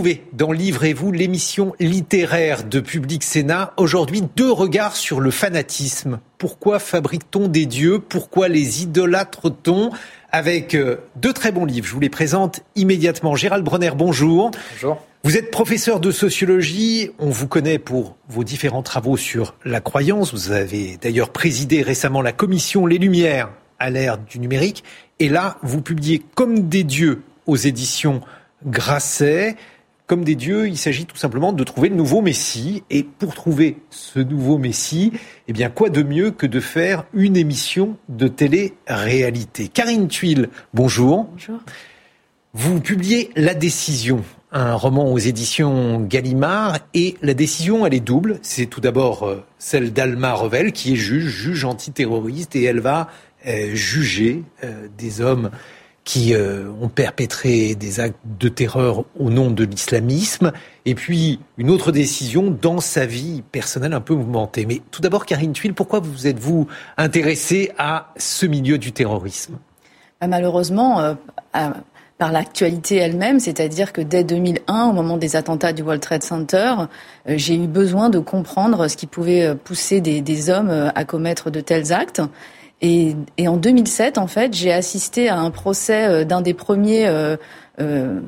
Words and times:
Retrouver 0.00 0.24
dans 0.32 0.50
Livrez-vous, 0.50 1.12
l'émission 1.12 1.74
littéraire 1.78 2.64
de 2.64 2.80
Public 2.80 3.22
Sénat. 3.22 3.74
Aujourd'hui, 3.76 4.22
deux 4.34 4.50
regards 4.50 4.96
sur 4.96 5.20
le 5.20 5.30
fanatisme. 5.30 6.20
Pourquoi 6.38 6.78
fabrique-t-on 6.78 7.48
des 7.48 7.66
dieux? 7.66 7.98
Pourquoi 7.98 8.48
les 8.48 8.82
idolâtre-t-on? 8.82 9.90
Avec 10.32 10.74
euh, 10.74 10.96
deux 11.16 11.34
très 11.34 11.52
bons 11.52 11.66
livres. 11.66 11.86
Je 11.86 11.92
vous 11.92 12.00
les 12.00 12.08
présente 12.08 12.62
immédiatement. 12.76 13.36
Gérald 13.36 13.62
Bronner, 13.62 13.90
bonjour. 13.94 14.52
Bonjour. 14.72 15.04
Vous 15.22 15.36
êtes 15.36 15.50
professeur 15.50 16.00
de 16.00 16.10
sociologie. 16.10 17.10
On 17.18 17.28
vous 17.28 17.46
connaît 17.46 17.78
pour 17.78 18.16
vos 18.26 18.42
différents 18.42 18.82
travaux 18.82 19.18
sur 19.18 19.54
la 19.66 19.82
croyance. 19.82 20.32
Vous 20.32 20.50
avez 20.50 20.98
d'ailleurs 21.02 21.28
présidé 21.28 21.82
récemment 21.82 22.22
la 22.22 22.32
commission 22.32 22.86
Les 22.86 22.96
Lumières 22.96 23.50
à 23.78 23.90
l'ère 23.90 24.16
du 24.16 24.38
numérique. 24.38 24.82
Et 25.18 25.28
là, 25.28 25.58
vous 25.62 25.82
publiez 25.82 26.22
Comme 26.34 26.70
des 26.70 26.84
dieux 26.84 27.20
aux 27.46 27.56
éditions 27.56 28.22
Grasset. 28.64 29.56
Comme 30.10 30.24
des 30.24 30.34
dieux, 30.34 30.66
il 30.66 30.76
s'agit 30.76 31.06
tout 31.06 31.16
simplement 31.16 31.52
de 31.52 31.62
trouver 31.62 31.88
le 31.88 31.94
nouveau 31.94 32.20
Messie. 32.20 32.82
Et 32.90 33.04
pour 33.04 33.32
trouver 33.32 33.76
ce 33.90 34.18
nouveau 34.18 34.58
Messie, 34.58 35.12
eh 35.46 35.52
bien, 35.52 35.70
quoi 35.70 35.88
de 35.88 36.02
mieux 36.02 36.32
que 36.32 36.48
de 36.48 36.58
faire 36.58 37.04
une 37.14 37.36
émission 37.36 37.96
de 38.08 38.26
télé-réalité? 38.26 39.68
Karine 39.68 40.08
Tuile, 40.08 40.48
bonjour. 40.74 41.28
Bonjour. 41.30 41.60
Vous 42.54 42.80
publiez 42.80 43.30
La 43.36 43.54
Décision, 43.54 44.24
un 44.50 44.74
roman 44.74 45.12
aux 45.12 45.18
éditions 45.18 46.00
Gallimard. 46.00 46.78
Et 46.92 47.14
la 47.22 47.34
décision, 47.34 47.86
elle 47.86 47.94
est 47.94 48.00
double. 48.00 48.40
C'est 48.42 48.66
tout 48.66 48.80
d'abord 48.80 49.28
euh, 49.28 49.44
celle 49.60 49.92
d'Alma 49.92 50.32
Revel, 50.32 50.72
qui 50.72 50.94
est 50.94 50.96
juge, 50.96 51.30
juge 51.30 51.64
antiterroriste, 51.64 52.56
et 52.56 52.64
elle 52.64 52.80
va 52.80 53.06
euh, 53.46 53.76
juger 53.76 54.42
euh, 54.64 54.88
des 54.98 55.20
hommes 55.20 55.50
qui 56.10 56.34
euh, 56.34 56.64
ont 56.80 56.88
perpétré 56.88 57.76
des 57.76 58.00
actes 58.00 58.18
de 58.24 58.48
terreur 58.48 59.04
au 59.16 59.30
nom 59.30 59.48
de 59.52 59.62
l'islamisme, 59.62 60.50
et 60.84 60.96
puis 60.96 61.38
une 61.56 61.70
autre 61.70 61.92
décision 61.92 62.50
dans 62.50 62.80
sa 62.80 63.06
vie 63.06 63.44
personnelle 63.52 63.92
un 63.92 64.00
peu 64.00 64.14
mouvementée. 64.14 64.66
Mais 64.66 64.80
tout 64.90 65.02
d'abord, 65.02 65.24
Karine 65.24 65.52
Tuile, 65.52 65.72
pourquoi 65.72 66.00
vous 66.00 66.26
êtes-vous 66.26 66.66
intéressée 66.96 67.70
à 67.78 68.12
ce 68.16 68.44
milieu 68.44 68.76
du 68.76 68.90
terrorisme? 68.90 69.54
Bah, 70.20 70.26
Malheureusement, 70.26 71.00
euh, 71.00 71.14
par 72.18 72.32
l'actualité 72.32 72.96
elle-même, 72.96 73.38
c'est-à-dire 73.38 73.92
que 73.92 74.00
dès 74.00 74.24
2001, 74.24 74.88
au 74.88 74.92
moment 74.92 75.16
des 75.16 75.36
attentats 75.36 75.72
du 75.72 75.82
World 75.82 76.02
Trade 76.02 76.24
Center, 76.24 76.74
euh, 77.28 77.34
j'ai 77.36 77.54
eu 77.54 77.68
besoin 77.68 78.10
de 78.10 78.18
comprendre 78.18 78.88
ce 78.88 78.96
qui 78.96 79.06
pouvait 79.06 79.54
pousser 79.54 80.00
des, 80.00 80.50
hommes 80.50 80.90
à 80.92 81.04
commettre 81.04 81.52
de 81.52 81.60
tels 81.60 81.92
actes. 81.92 82.20
Et, 82.80 83.14
et 83.36 83.48
en 83.48 83.56
2007, 83.56 84.18
en 84.18 84.26
fait, 84.26 84.54
j'ai 84.54 84.72
assisté 84.72 85.28
à 85.28 85.38
un 85.38 85.50
procès 85.50 86.06
euh, 86.06 86.24
d'un 86.24 86.40
des 86.40 86.54
premiers 86.54 87.06
euh, 87.06 87.36
euh, 87.80 88.20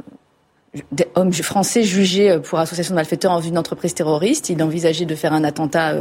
hommes 1.15 1.33
français 1.33 1.83
jugés 1.83 2.39
pour 2.43 2.59
association 2.59 2.95
de 2.95 2.97
malfaiteurs 2.97 3.33
en 3.33 3.39
vue 3.39 3.49
d'une 3.49 3.59
entreprise 3.59 3.95
terroriste. 3.95 4.49
Il 4.51 4.63
envisageait 4.63 5.05
de 5.05 5.15
faire 5.15 5.33
un 5.33 5.45
attentat 5.45 5.95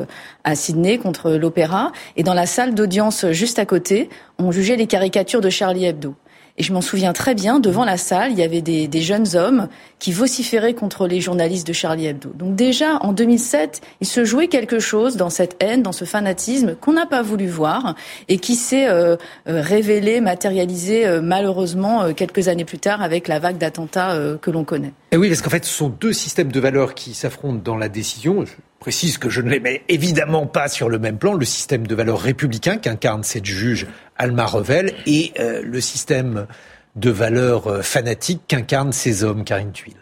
à 0.46 0.56
Sydney 0.56 0.98
contre 0.98 1.32
l'opéra. 1.32 1.92
Et 2.16 2.24
dans 2.24 2.34
la 2.34 2.46
salle 2.46 2.74
d'audience 2.74 3.26
juste 3.32 3.60
à 3.60 3.66
côté, 3.66 4.10
on 4.40 4.52
jugeait 4.52 4.78
les 4.78 4.88
caricatures 4.88 5.42
de 5.42 5.50
Charlie 5.50 5.86
Hebdo. 5.86 6.16
Et 6.58 6.64
je 6.64 6.74
m'en 6.74 6.82
souviens 6.82 7.14
très 7.14 7.36
bien, 7.36 7.60
devant 7.60 7.86
la 7.86 7.98
salle, 7.98 8.32
il 8.32 8.38
y 8.38 8.44
avait 8.44 8.62
des, 8.62 8.88
des 8.88 9.02
jeunes 9.02 9.36
hommes 9.36 9.68
qui 10.00 10.12
vociféraient 10.12 10.74
contre 10.74 11.08
les 11.08 11.22
journalistes 11.22 11.68
de 11.68 11.74
Charlie 11.74 12.08
Hebdo. 12.08 12.32
Donc 12.36 12.56
déjà, 12.56 12.98
en 13.02 13.14
2007, 13.14 13.82
il 14.02 14.08
se 14.08 14.26
jouait 14.26 14.48
quelque 14.48 14.80
chose 14.80 15.16
dans 15.16 15.30
cette 15.30 15.56
haine, 15.62 15.84
dans 15.84 15.92
ce 15.92 16.06
fanatisme 16.06 16.76
qu'on 16.76 16.94
n'a 16.94 17.06
pas 17.06 17.22
voulu 17.22 17.48
voir 17.48 17.96
et 18.28 18.38
qui 18.38 18.56
s'est 18.56 18.88
euh, 18.88 19.16
euh, 19.48 19.62
révélé, 19.62 20.22
matérialisé 20.22 21.06
euh, 21.06 21.22
malheureusement 21.22 22.04
euh, 22.04 22.14
quelques 22.14 22.48
années 22.48 22.66
plus 22.66 22.80
tard 22.80 23.02
avec 23.02 23.28
la 23.28 23.40
vague 23.40 23.58
d'attentats 23.58 24.12
euh, 24.12 24.38
que 24.38 24.52
l'on 24.52 24.64
connaît. 24.64 24.94
Et 25.12 25.18
oui, 25.18 25.30
parce 25.30 25.42
qu'en 25.42 25.50
fait, 25.50 25.66
ce 25.66 25.74
sont 25.74 25.90
deux 25.90 26.14
systèmes 26.14 26.52
de 26.52 26.60
valeurs 26.60 26.94
qui 26.94 27.14
s'affrontent 27.14 27.62
dans 27.64 27.78
la 27.78 27.90
décision. 27.90 28.46
Précise 28.82 29.20
que 29.20 29.30
je 29.30 29.42
ne 29.42 29.50
les 29.50 29.60
mets 29.60 29.84
évidemment 29.90 30.48
pas 30.48 30.68
sur 30.68 30.90
le 30.90 30.98
même 30.98 31.20
plan. 31.20 31.36
Le 31.36 31.46
système 31.46 31.86
de 31.86 31.94
valeurs 31.94 32.20
républicain 32.20 32.78
qu'incarne 32.78 33.24
cette 33.24 33.46
juge 33.46 33.86
Alma 34.18 34.46
Revel 34.48 34.94
et 35.06 35.32
euh, 35.40 35.62
le 35.64 35.80
système 35.80 36.48
de 36.96 37.12
valeurs 37.12 37.68
euh, 37.68 37.82
fanatiques 37.84 38.42
qu'incarnent 38.48 38.92
ces 38.92 39.24
hommes, 39.24 39.44
Karine 39.44 39.72
Tuile. 39.72 39.94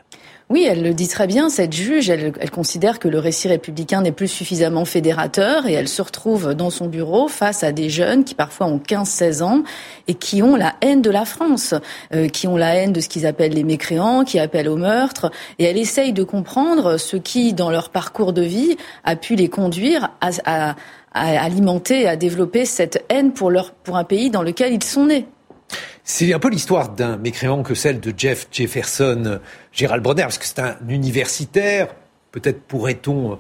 Oui, 0.52 0.66
elle 0.68 0.82
le 0.82 0.96
dit 0.96 1.08
très 1.08 1.28
bien, 1.28 1.48
cette 1.52 1.74
juge, 1.74 2.10
elle, 2.10 2.34
elle 2.40 2.50
considère 2.50 2.98
que 2.98 3.08
le 3.08 3.20
récit 3.20 3.48
républicain 3.48 4.02
n'est 4.02 4.12
plus 4.12 4.28
suffisamment 4.28 4.84
fédérateur 4.84 5.68
et 5.68 5.74
elle 5.74 5.88
se 5.88 6.02
retrouve 6.02 6.56
dans 6.56 6.72
son 6.72 6.88
bureau 6.88 7.28
face 7.28 7.64
à 7.64 7.72
des 7.72 7.92
jeunes 7.92 8.24
qui 8.24 8.34
parfois 8.34 8.66
ont 8.66 8.80
15-16 8.80 9.44
ans 9.44 9.64
et 10.08 10.16
qui 10.16 10.42
ont 10.42 10.56
la 10.56 10.74
haine 10.82 11.04
de 11.04 11.12
la 11.12 11.26
France, 11.26 11.76
euh, 12.16 12.30
qui 12.30 12.48
ont 12.48 12.58
la 12.58 12.74
haine 12.74 12.94
de 12.94 13.00
ce 13.00 13.10
qu'ils 13.10 13.28
appellent 13.28 13.54
les 13.54 13.64
mécréants, 13.64 14.24
qui 14.24 14.40
appellent 14.40 14.70
au 14.70 14.76
meurtre 14.76 15.30
et 15.60 15.66
elle 15.66 15.78
essaye 15.78 16.14
de 16.14 16.24
comprendre 16.24 16.98
ce 16.98 17.16
qui, 17.16 17.54
dans 17.54 17.70
leur 17.70 17.92
parcours 17.92 18.34
de 18.34 18.42
vie, 18.42 18.76
a 19.04 19.16
pu 19.16 19.36
les 19.36 19.50
conduire 19.50 20.10
à, 20.20 20.32
à- 20.46 20.76
à 21.14 21.44
alimenter, 21.44 22.08
à 22.08 22.16
développer 22.16 22.66
cette 22.66 23.06
haine 23.10 23.34
pour, 23.34 23.52
leur, 23.52 23.72
pour 23.74 23.98
un 23.98 24.04
pays 24.04 24.32
dans 24.32 24.42
lequel 24.44 24.74
ils 24.74 24.84
sont 24.84 25.06
nés. 25.06 25.28
C'est 26.12 26.34
un 26.34 26.40
peu 26.40 26.50
l'histoire 26.50 26.90
d'un 26.90 27.18
mécréant 27.18 27.62
que 27.62 27.76
celle 27.76 28.00
de 28.00 28.12
Jeff 28.18 28.48
Jefferson, 28.52 29.40
Gérald 29.72 30.02
Bronner, 30.02 30.24
parce 30.24 30.40
que 30.40 30.46
c'est 30.46 30.58
un 30.58 30.76
universitaire. 30.90 31.90
Peut-être 32.32 32.62
pourrait-on 32.64 33.38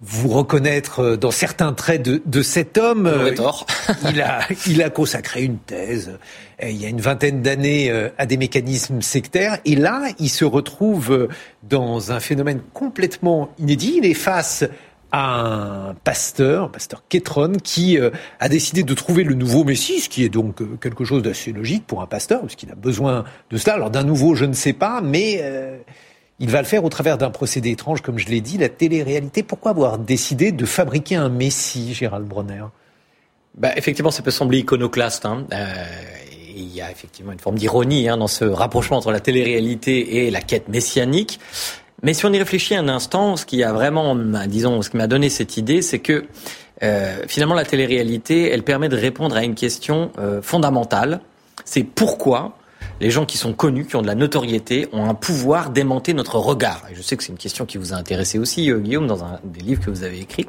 vous 0.00 0.28
reconnaître 0.28 1.14
dans 1.14 1.30
certains 1.30 1.72
traits 1.72 2.02
de, 2.02 2.20
de 2.26 2.42
cet 2.42 2.76
homme. 2.76 3.08
Tort. 3.36 3.66
il, 4.10 4.20
a, 4.20 4.40
il 4.66 4.82
a 4.82 4.90
consacré 4.90 5.44
une 5.44 5.58
thèse 5.58 6.18
euh, 6.60 6.68
il 6.68 6.82
y 6.82 6.86
a 6.86 6.88
une 6.88 7.00
vingtaine 7.00 7.40
d'années 7.40 7.88
euh, 7.88 8.08
à 8.18 8.26
des 8.26 8.36
mécanismes 8.36 9.00
sectaires. 9.00 9.58
Et 9.64 9.76
là, 9.76 10.08
il 10.18 10.28
se 10.28 10.44
retrouve 10.44 11.28
dans 11.62 12.10
un 12.10 12.18
phénomène 12.18 12.62
complètement 12.74 13.50
inédit. 13.60 13.94
Il 13.98 14.06
est 14.06 14.14
face 14.14 14.64
à 15.12 15.40
un 15.40 15.94
pasteur, 15.94 16.64
un 16.64 16.68
pasteur 16.68 17.02
Kétron, 17.08 17.54
qui 17.62 17.98
euh, 17.98 18.10
a 18.40 18.48
décidé 18.48 18.82
de 18.82 18.94
trouver 18.94 19.24
le 19.24 19.34
nouveau 19.34 19.64
Messie, 19.64 20.00
ce 20.00 20.08
qui 20.08 20.24
est 20.24 20.28
donc 20.28 20.60
euh, 20.60 20.76
quelque 20.80 21.04
chose 21.04 21.22
d'assez 21.22 21.52
logique 21.52 21.86
pour 21.86 22.02
un 22.02 22.06
pasteur, 22.06 22.40
parce 22.40 22.54
qu'il 22.54 22.70
a 22.70 22.74
besoin 22.74 23.24
de 23.50 23.56
cela. 23.56 23.74
Alors 23.74 23.90
d'un 23.90 24.04
nouveau, 24.04 24.34
je 24.34 24.44
ne 24.44 24.52
sais 24.52 24.74
pas, 24.74 25.00
mais 25.00 25.38
euh, 25.40 25.78
il 26.38 26.50
va 26.50 26.60
le 26.60 26.66
faire 26.66 26.84
au 26.84 26.88
travers 26.88 27.16
d'un 27.16 27.30
procédé 27.30 27.70
étrange, 27.70 28.02
comme 28.02 28.18
je 28.18 28.28
l'ai 28.28 28.40
dit, 28.40 28.58
la 28.58 28.68
télé-réalité. 28.68 29.42
Pourquoi 29.42 29.70
avoir 29.70 29.98
décidé 29.98 30.52
de 30.52 30.66
fabriquer 30.66 31.16
un 31.16 31.30
Messie, 31.30 31.94
Gérald 31.94 32.26
Bronner? 32.26 32.64
Bah, 33.56 33.70
effectivement, 33.76 34.10
ça 34.10 34.22
peut 34.22 34.30
sembler 34.30 34.58
iconoclaste. 34.58 35.24
Hein. 35.24 35.46
Il 36.54 36.72
y 36.74 36.80
a 36.80 36.90
effectivement 36.90 37.32
une 37.32 37.40
forme 37.40 37.56
d'ironie 37.56 38.08
hein, 38.08 38.18
dans 38.18 38.28
ce 38.28 38.44
rapprochement 38.44 38.98
entre 38.98 39.10
la 39.10 39.20
télé-réalité 39.20 40.26
et 40.26 40.30
la 40.30 40.40
quête 40.40 40.68
messianique. 40.68 41.40
Mais 42.02 42.14
si 42.14 42.24
on 42.26 42.32
y 42.32 42.38
réfléchit 42.38 42.76
un 42.76 42.88
instant, 42.88 43.36
ce 43.36 43.44
qui 43.44 43.62
a 43.62 43.72
vraiment, 43.72 44.14
disons, 44.46 44.82
ce 44.82 44.90
qui 44.90 44.96
m'a 44.96 45.08
donné 45.08 45.30
cette 45.30 45.56
idée, 45.56 45.82
c'est 45.82 45.98
que 45.98 46.26
euh, 46.82 47.22
finalement 47.26 47.54
la 47.54 47.64
télé-réalité, 47.64 48.50
elle 48.50 48.62
permet 48.62 48.88
de 48.88 48.96
répondre 48.96 49.36
à 49.36 49.42
une 49.42 49.54
question 49.54 50.12
euh, 50.18 50.40
fondamentale. 50.40 51.20
C'est 51.64 51.82
pourquoi 51.82 52.56
les 53.00 53.10
gens 53.10 53.26
qui 53.26 53.36
sont 53.36 53.52
connus, 53.52 53.86
qui 53.86 53.96
ont 53.96 54.02
de 54.02 54.06
la 54.06 54.14
notoriété, 54.14 54.88
ont 54.92 55.08
un 55.08 55.14
pouvoir 55.14 55.70
d'aimanter 55.70 56.14
notre 56.14 56.36
regard. 56.38 56.84
Et 56.90 56.94
je 56.94 57.02
sais 57.02 57.16
que 57.16 57.22
c'est 57.22 57.32
une 57.32 57.38
question 57.38 57.66
qui 57.66 57.78
vous 57.78 57.92
a 57.92 57.96
intéressé 57.96 58.38
aussi, 58.38 58.70
euh, 58.70 58.78
Guillaume, 58.78 59.06
dans 59.06 59.24
un 59.24 59.40
des 59.44 59.60
livres 59.60 59.84
que 59.84 59.90
vous 59.90 60.04
avez 60.04 60.20
écrits 60.20 60.46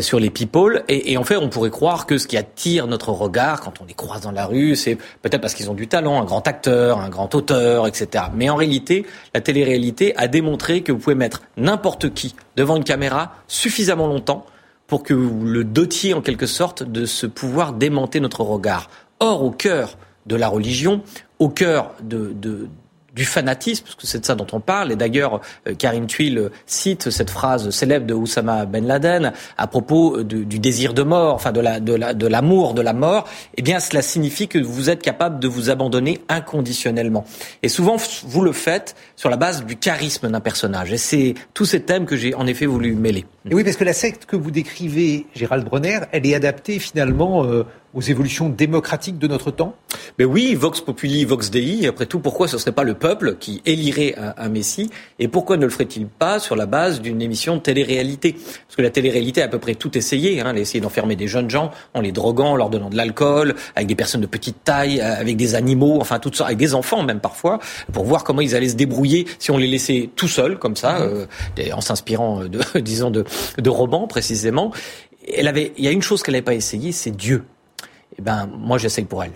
sur 0.00 0.20
les 0.20 0.30
people. 0.30 0.84
Et, 0.88 1.12
et 1.12 1.16
en 1.16 1.24
fait, 1.24 1.36
on 1.36 1.48
pourrait 1.48 1.70
croire 1.70 2.06
que 2.06 2.18
ce 2.18 2.26
qui 2.26 2.36
attire 2.36 2.86
notre 2.86 3.10
regard 3.10 3.60
quand 3.60 3.80
on 3.80 3.84
les 3.84 3.94
croise 3.94 4.22
dans 4.22 4.30
la 4.30 4.46
rue, 4.46 4.76
c'est 4.76 4.96
peut-être 5.22 5.40
parce 5.40 5.54
qu'ils 5.54 5.70
ont 5.70 5.74
du 5.74 5.88
talent, 5.88 6.20
un 6.20 6.24
grand 6.24 6.46
acteur, 6.46 7.00
un 7.00 7.08
grand 7.08 7.34
auteur, 7.34 7.86
etc. 7.86 8.24
Mais 8.34 8.48
en 8.48 8.56
réalité, 8.56 9.04
la 9.34 9.40
télé-réalité 9.40 10.16
a 10.16 10.28
démontré 10.28 10.82
que 10.82 10.92
vous 10.92 10.98
pouvez 10.98 11.16
mettre 11.16 11.42
n'importe 11.56 12.14
qui 12.14 12.34
devant 12.56 12.76
une 12.76 12.84
caméra 12.84 13.32
suffisamment 13.48 14.06
longtemps 14.06 14.46
pour 14.86 15.02
que 15.02 15.14
vous 15.14 15.46
le 15.46 15.64
dotiez 15.64 16.14
en 16.14 16.20
quelque 16.20 16.46
sorte 16.46 16.82
de 16.82 17.06
ce 17.06 17.26
pouvoir 17.26 17.72
d'aimanter 17.72 18.20
notre 18.20 18.42
regard. 18.42 18.90
Or, 19.20 19.42
au 19.42 19.50
cœur 19.50 19.96
de 20.26 20.36
la 20.36 20.48
religion, 20.48 21.02
au 21.38 21.48
cœur 21.48 21.92
de, 22.02 22.32
de, 22.34 22.68
du 23.14 23.24
fanatisme, 23.24 23.84
parce 23.84 23.96
que 23.96 24.06
c'est 24.06 24.20
de 24.20 24.24
ça 24.24 24.34
dont 24.34 24.46
on 24.52 24.60
parle. 24.60 24.92
Et 24.92 24.96
d'ailleurs, 24.96 25.40
euh, 25.68 25.74
Karine 25.74 26.06
Thuil 26.06 26.48
cite 26.66 27.10
cette 27.10 27.30
phrase 27.30 27.70
célèbre 27.70 28.06
de 28.06 28.14
Oussama 28.14 28.64
Ben 28.64 28.86
Laden 28.86 29.32
à 29.58 29.66
propos 29.66 30.22
du 30.22 30.58
désir 30.58 30.94
de 30.94 31.02
mort, 31.02 31.34
enfin 31.34 31.52
de 31.52 31.60
la 31.60 31.80
de 31.80 31.94
la 31.94 32.14
de 32.14 32.26
l'amour 32.26 32.74
de 32.74 32.82
la 32.82 32.92
mort. 32.92 33.28
Eh 33.56 33.62
bien, 33.62 33.80
cela 33.80 34.02
signifie 34.02 34.48
que 34.48 34.58
vous 34.58 34.90
êtes 34.90 35.02
capable 35.02 35.40
de 35.40 35.48
vous 35.48 35.70
abandonner 35.70 36.20
inconditionnellement. 36.28 37.24
Et 37.62 37.68
souvent, 37.68 37.96
vous 38.24 38.42
le 38.42 38.52
faites 38.52 38.94
sur 39.16 39.30
la 39.30 39.36
base 39.36 39.64
du 39.64 39.76
charisme 39.76 40.30
d'un 40.30 40.40
personnage. 40.40 40.92
Et 40.92 40.98
c'est 40.98 41.34
tous 41.54 41.64
ces 41.64 41.82
thèmes 41.82 42.06
que 42.06 42.16
j'ai 42.16 42.34
en 42.34 42.46
effet 42.46 42.66
voulu 42.66 42.94
mêler. 42.94 43.26
Et 43.50 43.54
oui, 43.54 43.64
parce 43.64 43.76
que 43.76 43.84
la 43.84 43.92
secte 43.92 44.26
que 44.26 44.36
vous 44.36 44.50
décrivez, 44.50 45.26
Gérald 45.34 45.64
Bronner, 45.64 46.00
elle 46.12 46.26
est 46.26 46.34
adaptée 46.34 46.78
finalement 46.78 47.44
euh, 47.44 47.64
aux 47.94 48.00
évolutions 48.00 48.48
démocratiques 48.48 49.18
de 49.18 49.26
notre 49.26 49.50
temps? 49.50 49.74
Mais 50.18 50.24
oui, 50.24 50.54
Vox 50.54 50.80
Populi, 50.80 51.24
Vox 51.24 51.50
Dei. 51.50 51.86
Après 51.86 52.06
tout, 52.06 52.20
pourquoi 52.20 52.48
ce 52.48 52.56
ne 52.56 52.60
serait 52.60 52.72
pas 52.72 52.84
le 52.84 52.94
peuple 52.94 53.36
qui 53.38 53.62
élirait 53.64 54.14
un, 54.16 54.48
Messie? 54.48 54.90
Et 55.18 55.28
pourquoi 55.28 55.56
ne 55.56 55.64
le 55.64 55.70
ferait-il 55.70 56.06
pas 56.06 56.38
sur 56.38 56.56
la 56.56 56.66
base 56.66 57.00
d'une 57.00 57.22
émission 57.22 57.56
de 57.56 57.60
télé-réalité? 57.60 58.32
Parce 58.32 58.76
que 58.76 58.82
la 58.82 58.90
télé-réalité 58.90 59.42
a 59.42 59.46
à 59.46 59.48
peu 59.48 59.58
près 59.58 59.74
tout 59.74 59.96
essayé. 59.96 60.40
Hein, 60.40 60.46
elle 60.50 60.58
a 60.58 60.60
essayé 60.60 60.80
d'enfermer 60.80 61.16
des 61.16 61.28
jeunes 61.28 61.48
gens 61.48 61.70
en 61.94 62.00
les 62.00 62.12
droguant, 62.12 62.52
en 62.52 62.56
leur 62.56 62.70
donnant 62.70 62.90
de 62.90 62.96
l'alcool, 62.96 63.54
avec 63.74 63.88
des 63.88 63.94
personnes 63.94 64.20
de 64.20 64.26
petite 64.26 64.64
taille, 64.64 65.00
euh, 65.00 65.20
avec 65.20 65.36
des 65.36 65.54
animaux, 65.54 65.98
enfin 66.00 66.18
tout 66.18 66.32
ça, 66.32 66.46
avec 66.46 66.58
des 66.58 66.74
enfants 66.74 67.02
même 67.02 67.20
parfois, 67.20 67.58
pour 67.92 68.04
voir 68.04 68.24
comment 68.24 68.40
ils 68.40 68.54
allaient 68.54 68.68
se 68.68 68.76
débrouiller 68.76 69.26
si 69.38 69.50
on 69.50 69.58
les 69.58 69.66
laissait 69.66 70.10
tout 70.14 70.28
seuls 70.28 70.58
comme 70.58 70.76
ça, 70.76 71.00
mmh. 71.00 71.26
euh, 71.58 71.72
en 71.72 71.80
s'inspirant 71.80 72.44
de, 72.44 72.60
disons, 72.80 73.10
de, 73.10 73.24
de 73.58 73.70
romans 73.70 74.06
précisément. 74.06 74.72
Elle 75.32 75.48
avait, 75.48 75.72
il 75.76 75.84
y 75.84 75.88
a 75.88 75.92
une 75.92 76.02
chose 76.02 76.22
qu'elle 76.22 76.32
n'avait 76.32 76.42
pas 76.42 76.54
essayé, 76.54 76.90
c'est 76.92 77.12
Dieu 77.12 77.44
eh 78.18 78.22
ben, 78.22 78.48
moi, 78.58 78.78
j'essaye 78.78 79.04
pour 79.04 79.24
elle. 79.24 79.32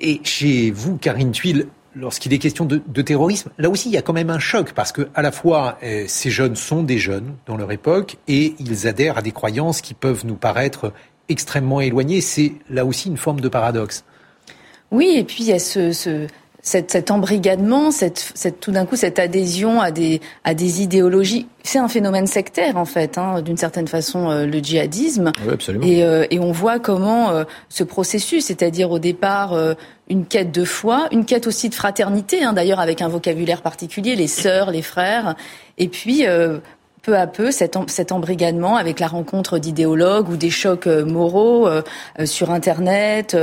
Et 0.00 0.20
chez 0.24 0.70
vous, 0.70 0.96
Karine 0.96 1.32
Tuile, 1.32 1.66
lorsqu'il 1.94 2.32
est 2.32 2.38
question 2.38 2.64
de, 2.64 3.02
terrorisme, 3.02 3.50
là 3.58 3.68
aussi, 3.68 3.88
il 3.88 3.92
y 3.92 3.98
a 3.98 4.02
quand 4.02 4.12
même 4.12 4.30
un 4.30 4.38
choc 4.38 4.72
parce 4.72 4.92
que, 4.92 5.08
à 5.14 5.22
la 5.22 5.32
fois, 5.32 5.78
euh, 5.82 6.04
ces 6.06 6.30
jeunes 6.30 6.56
sont 6.56 6.82
des 6.82 6.98
jeunes 6.98 7.34
dans 7.46 7.56
leur 7.56 7.72
époque 7.72 8.16
et 8.28 8.54
ils 8.58 8.86
adhèrent 8.86 9.18
à 9.18 9.22
des 9.22 9.32
croyances 9.32 9.80
qui 9.80 9.94
peuvent 9.94 10.24
nous 10.24 10.36
paraître 10.36 10.92
extrêmement 11.28 11.80
éloignées. 11.80 12.20
C'est 12.20 12.52
là 12.68 12.84
aussi 12.84 13.08
une 13.08 13.16
forme 13.16 13.40
de 13.40 13.48
paradoxe. 13.48 14.04
Oui, 14.90 15.14
et 15.16 15.24
puis 15.24 15.44
il 15.44 15.46
y 15.46 15.52
a 15.52 15.58
ce, 15.58 16.26
cet, 16.62 16.90
cet 16.90 17.10
embrigadement, 17.10 17.90
cette, 17.90 18.32
cette, 18.34 18.60
tout 18.60 18.70
d'un 18.70 18.86
coup 18.86 18.96
cette 18.96 19.18
adhésion 19.18 19.80
à 19.80 19.90
des, 19.90 20.20
à 20.44 20.54
des 20.54 20.82
idéologies, 20.82 21.46
c'est 21.62 21.78
un 21.78 21.88
phénomène 21.88 22.26
sectaire 22.26 22.76
en 22.76 22.84
fait, 22.84 23.18
hein, 23.18 23.42
d'une 23.42 23.56
certaine 23.56 23.88
façon 23.88 24.30
euh, 24.30 24.46
le 24.46 24.58
djihadisme. 24.58 25.32
Oui, 25.44 25.52
absolument. 25.52 25.86
Et, 25.86 26.04
euh, 26.04 26.26
et, 26.30 26.38
on 26.38 26.52
voit 26.52 26.78
comment 26.78 27.30
euh, 27.30 27.44
ce 27.68 27.84
processus, 27.84 28.46
c'est-à-dire 28.46 28.90
au 28.90 28.98
départ 28.98 29.56
une 30.08 30.26
quête 30.26 30.52
de 30.52 30.64
foi, 30.64 31.08
une 31.12 31.24
quête 31.24 31.46
aussi 31.46 31.68
de 31.68 31.74
fraternité, 31.74 32.42
hein, 32.42 32.52
d'ailleurs 32.52 32.80
avec 32.80 33.02
un 33.02 33.08
vocabulaire 33.08 33.62
particulier, 33.62 34.16
les 34.16 34.26
sœurs, 34.26 34.70
les 34.70 34.82
frères, 34.82 35.36
et 35.78 35.88
puis 35.88 36.24
peu 37.02 37.16
à 37.16 37.26
peu 37.26 37.50
cet, 37.50 37.76
cet 37.88 38.12
embrigadement 38.12 38.76
avec 38.76 39.00
la 39.00 39.06
rencontre 39.06 39.58
d'idéologues 39.58 40.28
ou 40.28 40.36
des 40.36 40.50
chocs 40.50 40.86
euh, 40.86 41.04
moraux 41.04 41.66
euh, 41.66 41.82
euh, 42.18 42.26
sur 42.26 42.50
Internet. 42.50 43.36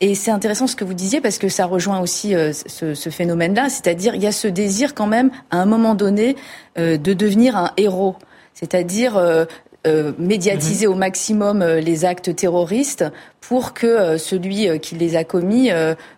et 0.00 0.14
c'est 0.14 0.30
intéressant 0.30 0.66
ce 0.66 0.76
que 0.76 0.84
vous 0.84 0.94
disiez 0.94 1.20
parce 1.20 1.38
que 1.38 1.48
ça 1.48 1.66
rejoint 1.66 2.00
aussi 2.00 2.34
ce, 2.52 2.94
ce 2.94 3.10
phénomène-là, 3.10 3.68
c'est-à-dire 3.68 4.14
il 4.14 4.22
y 4.22 4.26
a 4.26 4.32
ce 4.32 4.48
désir 4.48 4.94
quand 4.94 5.06
même 5.06 5.30
à 5.50 5.58
un 5.58 5.66
moment 5.66 5.94
donné 5.94 6.36
de 6.76 6.96
devenir 6.96 7.56
un 7.56 7.70
héros. 7.76 8.16
C'est-à-dire 8.54 9.18
euh, 9.86 10.12
médiatiser 10.18 10.86
au 10.86 10.94
maximum 10.94 11.60
euh, 11.60 11.78
les 11.78 12.06
actes 12.06 12.34
terroristes 12.34 13.04
pour 13.48 13.74
que 13.74 13.86
euh, 13.86 14.18
celui 14.18 14.78
qui 14.80 14.94
les 14.94 15.16
a 15.16 15.24
commis, 15.24 15.70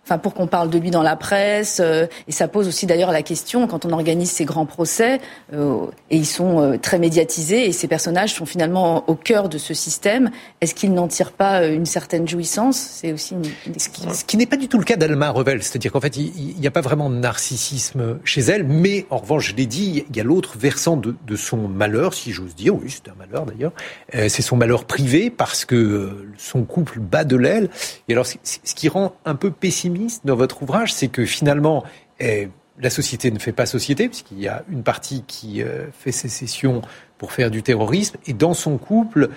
enfin 0.03 0.17
pour 0.17 0.33
qu'on 0.33 0.47
parle 0.47 0.69
de 0.69 0.77
lui 0.77 0.91
dans 0.91 1.03
la 1.03 1.15
presse, 1.15 1.79
et 1.79 2.31
ça 2.31 2.47
pose 2.47 2.67
aussi 2.67 2.85
d'ailleurs 2.85 3.11
la 3.11 3.21
question 3.21 3.67
quand 3.67 3.85
on 3.85 3.91
organise 3.91 4.31
ces 4.31 4.45
grands 4.45 4.65
procès, 4.65 5.19
et 5.53 6.17
ils 6.17 6.25
sont 6.25 6.77
très 6.81 6.99
médiatisés, 6.99 7.65
et 7.65 7.71
ces 7.71 7.87
personnages 7.87 8.33
sont 8.33 8.45
finalement 8.45 9.07
au 9.09 9.15
cœur 9.15 9.49
de 9.49 9.57
ce 9.57 9.73
système, 9.73 10.31
est-ce 10.61 10.75
qu'ils 10.75 10.93
n'en 10.93 11.07
tirent 11.07 11.31
pas 11.31 11.65
une 11.65 11.85
certaine 11.85 12.27
jouissance? 12.27 12.77
C'est 12.77 13.11
aussi 13.13 13.35
une... 13.35 13.79
ce 13.79 14.23
qui, 14.25 14.37
n'est 14.37 14.45
pas 14.45 14.57
du 14.57 14.67
tout 14.67 14.77
le 14.77 14.85
cas 14.85 14.95
d'Alma 14.95 15.29
Revel, 15.29 15.63
c'est-à-dire 15.63 15.91
qu'en 15.91 16.01
fait 16.01 16.17
il 16.17 16.59
n'y 16.59 16.67
a 16.67 16.71
pas 16.71 16.81
vraiment 16.81 17.09
de 17.09 17.15
narcissisme 17.15 18.19
chez 18.23 18.41
elle, 18.41 18.63
mais 18.63 19.05
en 19.09 19.17
revanche, 19.17 19.49
je 19.49 19.55
l'ai 19.55 19.65
dit, 19.65 20.05
il 20.09 20.15
y 20.15 20.19
a 20.19 20.23
l'autre 20.23 20.57
versant 20.57 20.97
de, 20.97 21.15
de 21.25 21.35
son 21.35 21.67
malheur, 21.67 22.13
si 22.13 22.31
j'ose 22.31 22.55
dire, 22.55 22.75
oui 22.75 22.89
c'est 22.89 23.09
un 23.09 23.15
malheur 23.15 23.45
d'ailleurs 23.45 23.71
euh, 24.15 24.29
c'est 24.29 24.41
son 24.41 24.55
malheur 24.55 24.85
privé 24.85 25.29
parce 25.29 25.65
que 25.65 25.75
euh, 25.75 26.29
son 26.37 26.63
couple 26.63 26.99
bat 26.99 27.16
de 27.23 27.35
l'aile. 27.35 27.69
Et 28.07 28.13
alors, 28.13 28.25
ce 28.25 28.37
qui 28.75 28.89
rend 28.89 29.13
un 29.25 29.35
peu 29.35 29.51
pessimiste 29.51 30.25
dans 30.25 30.35
votre 30.35 30.63
ouvrage, 30.63 30.93
c'est 30.93 31.07
que 31.07 31.25
finalement, 31.25 31.83
eh, 32.19 32.49
la 32.79 32.89
société 32.89 33.31
ne 33.31 33.39
fait 33.39 33.51
pas 33.51 33.65
société, 33.65 34.07
puisqu'il 34.07 34.39
y 34.39 34.47
a 34.47 34.63
une 34.69 34.83
partie 34.83 35.23
qui 35.25 35.61
euh, 35.61 35.87
fait 35.97 36.11
sécession 36.11 36.81
pour 37.17 37.31
faire 37.31 37.49
du 37.49 37.63
terrorisme, 37.63 38.17
et 38.27 38.33
dans 38.33 38.53
son 38.53 38.77
couple, 38.77 39.29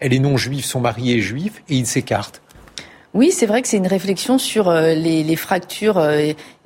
elle 0.00 0.12
est 0.12 0.18
non 0.18 0.36
juive, 0.36 0.64
son 0.64 0.80
mari 0.80 1.12
est 1.12 1.20
juif, 1.20 1.62
et 1.68 1.76
ils 1.76 1.86
s'écartent. 1.86 2.42
Oui, 3.14 3.30
c'est 3.30 3.46
vrai 3.46 3.62
que 3.62 3.68
c'est 3.68 3.76
une 3.76 3.86
réflexion 3.86 4.38
sur 4.38 4.70
les, 4.70 5.22
les 5.22 5.36
fractures 5.36 5.98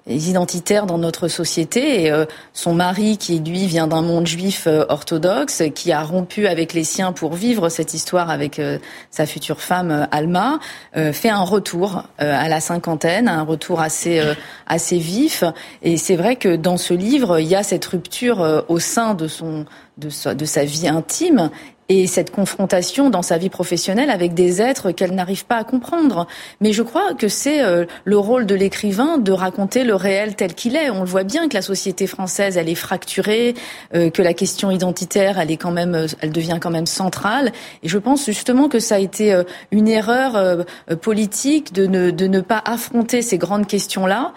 identitaires 0.07 0.87
dans 0.87 0.99
notre 0.99 1.29
société. 1.29 2.11
Euh, 2.11 2.27
son 2.53 2.75
mari, 2.75 3.19
qui 3.19 3.39
lui 3.39 3.67
vient 3.67 3.87
d'un 3.87 4.03
monde 4.03 4.27
juif 4.27 4.67
euh, 4.67 4.85
orthodoxe, 4.89 5.63
qui 5.75 5.93
a 5.93 6.03
rompu 6.03 6.47
avec 6.47 6.73
les 6.73 6.85
siens 6.85 7.13
pour 7.13 7.35
vivre 7.35 7.69
cette 7.69 7.95
histoire 7.95 8.31
avec 8.31 8.59
euh, 8.59 8.79
sa 9.11 9.27
future 9.27 9.61
femme 9.61 10.09
Alma, 10.11 10.59
fait 10.95 11.29
un 11.29 11.43
retour 11.43 12.05
à 12.19 12.49
la 12.49 12.61
cinquantaine, 12.61 13.29
un 13.29 13.43
retour 13.43 13.81
assez 13.81 14.21
assez 14.67 14.99
vif. 14.99 15.45
Et 15.83 15.97
c'est 15.97 16.17
vrai 16.17 16.37
que 16.37 16.57
dans 16.57 16.77
ce 16.77 16.95
livre, 16.95 17.39
il 17.39 17.47
y 17.47 17.55
a 17.55 17.63
cette 17.63 17.85
rupture 17.85 18.65
au 18.69 18.79
sein 18.79 19.15
de 19.15 19.29
son 19.29 19.67
de 19.99 20.09
sa, 20.09 20.35
de 20.35 20.45
sa 20.45 20.65
vie 20.65 20.89
intime 20.89 21.51
et 21.93 22.07
cette 22.07 22.31
confrontation 22.31 23.11
dans 23.11 23.21
sa 23.21 23.37
vie 23.37 23.51
professionnelle 23.51 24.09
avec 24.09 24.33
des 24.33 24.63
êtres 24.63 24.93
qu'elle 24.93 25.15
n'arrive 25.15 25.45
pas 25.45 25.57
à 25.57 25.65
comprendre. 25.65 26.27
Mais 26.61 26.73
je 26.73 26.83
crois 26.83 27.13
que 27.15 27.29
c'est 27.29 27.63
euh, 27.63 27.85
le 28.05 28.17
rôle 28.17 28.47
de 28.47 28.55
l'écrivain 28.55 29.19
de 29.19 29.33
raconter 29.33 29.85
le 29.85 29.95
réel 29.95 30.35
tel 30.35 30.55
qu'il 30.55 30.75
est. 30.75 30.89
On 30.89 31.01
le 31.01 31.07
voit 31.07 31.25
bien 31.25 31.49
que 31.49 31.55
la 31.55 31.61
société 31.63 32.07
française, 32.07 32.57
elle 32.57 32.71
est 32.71 32.75
fracturée, 32.75 33.55
euh, 33.95 34.09
que 34.09 34.23
la 34.23 34.33
question 34.33 34.71
identitaire, 34.71 35.39
elle 35.39 35.51
est 35.51 35.59
quand 35.59 35.71
même, 35.71 35.95
euh, 35.95 36.07
elle 36.21 36.33
devient 36.33 36.59
quand 36.61 36.71
même 36.71 36.87
centrale. 36.87 37.53
Et 37.83 37.89
je 37.89 37.99
pense 37.99 38.25
justement 38.25 38.69
que 38.69 38.79
ça 38.79 38.95
a 38.95 38.99
été 38.99 39.43
une 39.71 39.89
erreur 39.89 40.65
politique 41.01 41.73
de 41.73 41.87
ne, 41.87 42.41
pas 42.41 42.63
affronter 42.65 43.23
ces 43.23 43.39
grandes 43.39 43.67
questions-là. 43.67 44.33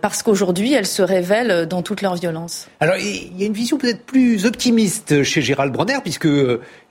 Parce 0.00 0.24
qu'aujourd'hui, 0.24 0.72
elles 0.72 0.86
se 0.86 1.02
révèlent 1.02 1.66
dans 1.66 1.82
toute 1.82 2.02
leur 2.02 2.16
violence. 2.16 2.66
Alors, 2.80 2.96
il 2.96 3.38
y 3.38 3.44
a 3.44 3.46
une 3.46 3.52
vision 3.52 3.78
peut-être 3.78 4.04
plus 4.04 4.44
optimiste 4.44 5.22
chez 5.22 5.42
Gérald 5.42 5.72
Bronner, 5.72 5.98
puisque 6.02 6.28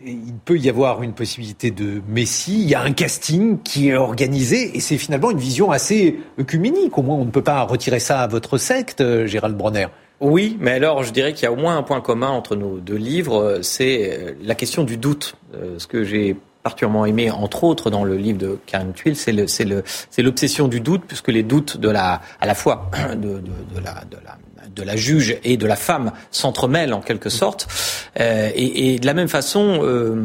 il 0.06 0.34
peut 0.46 0.58
y 0.58 0.70
avoir 0.70 1.04
une 1.04 1.14
possibilité 1.14 1.72
de 1.72 2.02
Messie. 2.08 2.62
Il 2.62 2.70
y 2.70 2.76
a 2.76 2.82
un 2.82 2.94
casting 2.94 3.62
qui 3.62 3.90
est 3.90 3.96
organisé, 3.96 4.76
et 4.76 4.80
c'est 4.80 4.98
finalement 4.98 5.32
une 5.32 5.38
vision 5.38 5.72
assez 5.72 6.20
œcuménique. 6.40 6.98
Au 6.98 7.02
moins, 7.02 7.16
on 7.16 7.26
ne 7.26 7.32
peut 7.32 7.44
pas 7.44 7.64
retirer 7.64 8.00
ça 8.00 8.22
à 8.22 8.28
votre 8.28 8.58
secte, 8.58 9.02
euh, 9.02 9.26
Gérald 9.28 9.56
Bronner. 9.58 9.88
Oui, 10.22 10.58
mais 10.60 10.72
alors 10.72 11.04
je 11.04 11.14
dirais 11.14 11.34
qu'il 11.34 11.44
y 11.44 11.48
a 11.48 11.52
au 11.52 11.56
moins 11.56 11.78
un 11.78 11.84
point 11.84 12.02
commun 12.02 12.28
entre 12.28 12.58
nos 12.58 12.80
deux 12.80 12.98
livres, 12.98 13.60
c'est 13.62 14.36
la 14.44 14.54
question 14.54 14.84
du 14.84 14.98
doute. 14.98 15.38
Ce 15.78 15.88
que 15.88 16.04
j'ai 16.04 16.36
particulièrement 16.62 17.06
aimé, 17.06 17.32
entre 17.32 17.64
autres 17.64 17.90
dans 17.90 18.04
le 18.04 18.18
livre 18.18 18.38
de 18.38 18.60
Karen 18.66 18.92
Tuile, 18.94 19.16
c'est 19.16 20.22
l'obsession 20.22 20.68
du 20.68 20.82
doute, 20.82 21.04
puisque 21.08 21.30
les 21.30 21.44
doutes 21.44 21.78
de 21.78 21.90
la, 21.90 22.22
à 22.42 22.46
la 22.46 22.54
fois 22.54 22.92
de, 23.16 23.40
de 23.40 23.80
la 23.84 24.04
de 24.76 24.84
la 24.84 24.96
juge 24.96 25.38
et 25.44 25.58
de 25.58 25.68
la 25.68 25.76
femme 25.76 26.12
s'entremêlent 26.32 26.94
en 26.94 27.02
quelque 27.02 27.30
sorte. 27.30 27.68
Euh, 28.20 28.50
et, 28.56 28.96
et, 28.96 29.00
de 29.00 29.06
la 29.06 29.14
même 29.14 29.28
façon, 29.28 29.80
euh, 29.84 30.16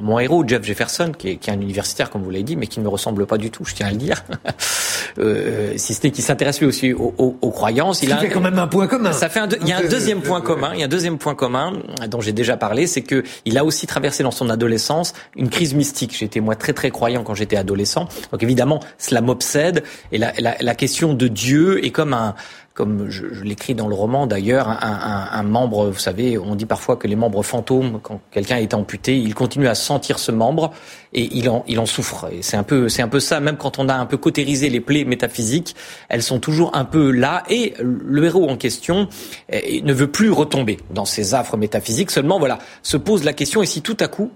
mon 0.00 0.18
héros, 0.18 0.44
Jeff 0.46 0.64
Jefferson, 0.64 1.12
qui 1.16 1.30
est, 1.30 1.36
qui 1.36 1.50
est, 1.50 1.52
un 1.52 1.60
universitaire, 1.60 2.10
comme 2.10 2.22
vous 2.22 2.30
l'avez 2.30 2.42
dit, 2.42 2.56
mais 2.56 2.66
qui 2.66 2.80
ne 2.80 2.84
me 2.84 2.88
ressemble 2.88 3.26
pas 3.26 3.38
du 3.38 3.50
tout, 3.50 3.64
je 3.64 3.74
tiens 3.74 3.86
à 3.86 3.90
le 3.90 3.96
dire, 3.96 4.24
euh, 5.18 5.72
si 5.76 5.94
ce 5.94 6.00
n'est 6.04 6.10
qu'il 6.10 6.24
s'intéresse 6.24 6.60
lui 6.60 6.66
aussi 6.66 6.92
aux, 6.92 7.14
aux, 7.18 7.36
aux 7.40 7.50
croyances. 7.50 8.02
Il 8.02 8.12
a 8.12 8.18
fait 8.18 8.28
quand 8.28 8.40
même 8.40 8.58
un 8.58 8.66
point 8.66 8.86
commun. 8.86 9.12
Ça 9.12 9.28
fait 9.28 9.40
un, 9.40 9.48
il 9.60 9.68
y 9.68 9.72
a 9.72 9.78
un 9.78 9.84
deuxième 9.88 10.22
point 10.22 10.40
commun. 10.40 10.70
Il 10.74 10.80
y 10.80 10.82
a 10.82 10.86
un 10.86 10.88
deuxième 10.88 11.18
point 11.18 11.34
commun 11.34 11.74
dont 12.08 12.20
j'ai 12.20 12.32
déjà 12.32 12.56
parlé, 12.56 12.86
c'est 12.86 13.02
que 13.02 13.22
il 13.44 13.58
a 13.58 13.64
aussi 13.64 13.86
traversé 13.86 14.22
dans 14.22 14.30
son 14.30 14.50
adolescence 14.50 15.12
une 15.36 15.50
crise 15.50 15.74
mystique. 15.74 16.16
J'étais 16.16 16.40
moi 16.40 16.56
très 16.56 16.72
très 16.72 16.90
croyant 16.90 17.22
quand 17.22 17.34
j'étais 17.34 17.56
adolescent. 17.56 18.08
Donc 18.32 18.42
évidemment, 18.42 18.80
cela 18.98 19.20
m'obsède 19.20 19.82
et 20.12 20.18
la, 20.18 20.32
la, 20.38 20.56
la 20.60 20.74
question 20.74 21.14
de 21.14 21.28
Dieu 21.28 21.84
est 21.84 21.90
comme 21.90 22.14
un 22.14 22.34
comme 22.74 23.10
je, 23.10 23.26
l'écris 23.42 23.74
dans 23.74 23.88
le 23.88 23.94
roman 23.94 24.26
d'ailleurs, 24.26 24.68
un, 24.68 25.42
membre, 25.42 25.90
vous 25.90 25.98
savez, 25.98 26.38
on 26.38 26.54
dit 26.54 26.66
parfois 26.66 26.96
que 26.96 27.08
les 27.08 27.16
membres 27.16 27.42
fantômes, 27.42 28.00
quand 28.02 28.20
quelqu'un 28.30 28.56
est 28.56 28.74
amputé, 28.74 29.18
il 29.18 29.34
continue 29.34 29.66
à 29.66 29.74
sentir 29.74 30.18
ce 30.18 30.30
membre 30.30 30.70
et 31.12 31.28
il 31.32 31.48
en, 31.48 31.86
souffre. 31.86 32.28
Et 32.32 32.42
c'est 32.42 32.56
un 32.56 32.62
peu, 32.62 32.88
c'est 32.88 33.02
un 33.02 33.08
peu 33.08 33.20
ça. 33.20 33.40
Même 33.40 33.56
quand 33.56 33.78
on 33.78 33.88
a 33.88 33.94
un 33.94 34.06
peu 34.06 34.16
cautérisé 34.16 34.70
les 34.70 34.80
plaies 34.80 35.04
métaphysiques, 35.04 35.74
elles 36.08 36.22
sont 36.22 36.38
toujours 36.38 36.76
un 36.76 36.84
peu 36.84 37.10
là. 37.10 37.42
Et 37.50 37.74
le 37.80 38.24
héros 38.24 38.48
en 38.48 38.56
question 38.56 39.08
eh, 39.48 39.82
ne 39.82 39.92
veut 39.92 40.10
plus 40.10 40.30
retomber 40.30 40.78
dans 40.90 41.04
ces 41.04 41.34
affres 41.34 41.56
métaphysiques. 41.56 42.10
Seulement, 42.10 42.38
voilà, 42.38 42.58
se 42.82 42.96
pose 42.96 43.24
la 43.24 43.32
question 43.32 43.62
et 43.62 43.66
si 43.66 43.82
tout 43.82 43.96
à 44.00 44.06
coup 44.06 44.30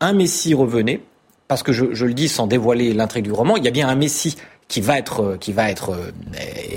un 0.00 0.12
Messie 0.12 0.54
revenait, 0.54 1.02
parce 1.48 1.62
que 1.62 1.72
je, 1.72 2.04
le 2.04 2.14
dis 2.14 2.28
sans 2.28 2.46
dévoiler 2.46 2.94
l'intrigue 2.94 3.24
du 3.24 3.32
roman, 3.32 3.56
il 3.56 3.64
y 3.64 3.68
a 3.68 3.70
bien 3.70 3.88
un 3.88 3.94
Messie 3.94 4.36
qui 4.68 4.80
va 4.80 4.98
être 4.98 5.36
qui 5.38 5.52
va 5.52 5.70
être 5.70 5.96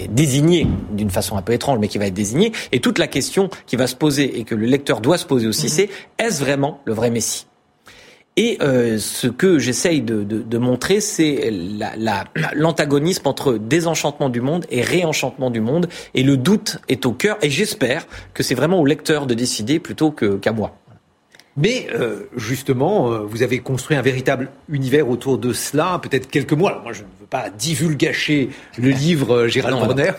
désigné 0.09 0.67
d'une 0.91 1.09
façon 1.09 1.37
un 1.37 1.41
peu 1.41 1.53
étrange, 1.53 1.79
mais 1.79 1.87
qui 1.87 1.97
va 1.97 2.07
être 2.07 2.13
désigné. 2.13 2.51
Et 2.71 2.79
toute 2.79 2.99
la 2.99 3.07
question 3.07 3.49
qui 3.65 3.75
va 3.75 3.87
se 3.87 3.95
poser 3.95 4.39
et 4.39 4.43
que 4.43 4.55
le 4.55 4.65
lecteur 4.65 5.01
doit 5.01 5.17
se 5.17 5.25
poser 5.25 5.47
aussi, 5.47 5.65
mhm. 5.65 5.71
c'est 5.71 5.89
est-ce 6.19 6.39
vraiment 6.39 6.81
le 6.85 6.93
vrai 6.93 7.09
Messie? 7.09 7.47
Et 8.39 8.59
euh, 8.61 8.99
ce 8.99 9.27
que 9.27 9.57
j'essaye 9.57 10.01
de, 10.01 10.23
de, 10.23 10.43
de, 10.43 10.57
montrer, 10.59 11.01
c'est 11.01 11.49
l'antagonisme 12.53 13.23
la, 13.25 13.31
entre 13.31 13.55
désenchantement 13.55 14.29
du 14.29 14.41
monde 14.41 14.67
et 14.69 14.81
réenchantement 14.81 15.49
du 15.49 15.59
monde. 15.59 15.89
Et 16.13 16.21
le 16.21 16.37
doute 16.37 16.77
est 16.87 17.07
au 17.07 17.13
cœur. 17.13 17.37
Et 17.41 17.49
j'espère 17.49 18.05
que 18.35 18.43
c'est 18.43 18.53
vraiment 18.53 18.79
au 18.79 18.85
lecteur 18.85 19.25
de 19.25 19.33
décider 19.33 19.79
plutôt 19.79 20.11
qu'à 20.11 20.51
moi. 20.51 20.77
Mais 21.57 21.87
euh, 21.95 22.29
justement, 22.35 23.11
euh, 23.11 23.19
vous 23.21 23.41
avez 23.41 23.57
construit 23.57 23.97
un 23.97 24.03
véritable 24.03 24.51
univers 24.69 25.09
autour 25.09 25.39
de 25.39 25.51
cela, 25.51 25.99
peut-être 26.03 26.29
quelques 26.29 26.53
mois. 26.53 26.69
Alors 26.69 26.83
moi, 26.83 26.93
je 26.93 27.01
ne 27.01 27.07
veux 27.16 27.16
pas 27.29 27.49
divulgacher 27.49 28.49
le 28.77 28.89
livre 28.89 29.35
euh, 29.35 29.47
Gérald 29.47 29.77
Bronner. 29.77 30.11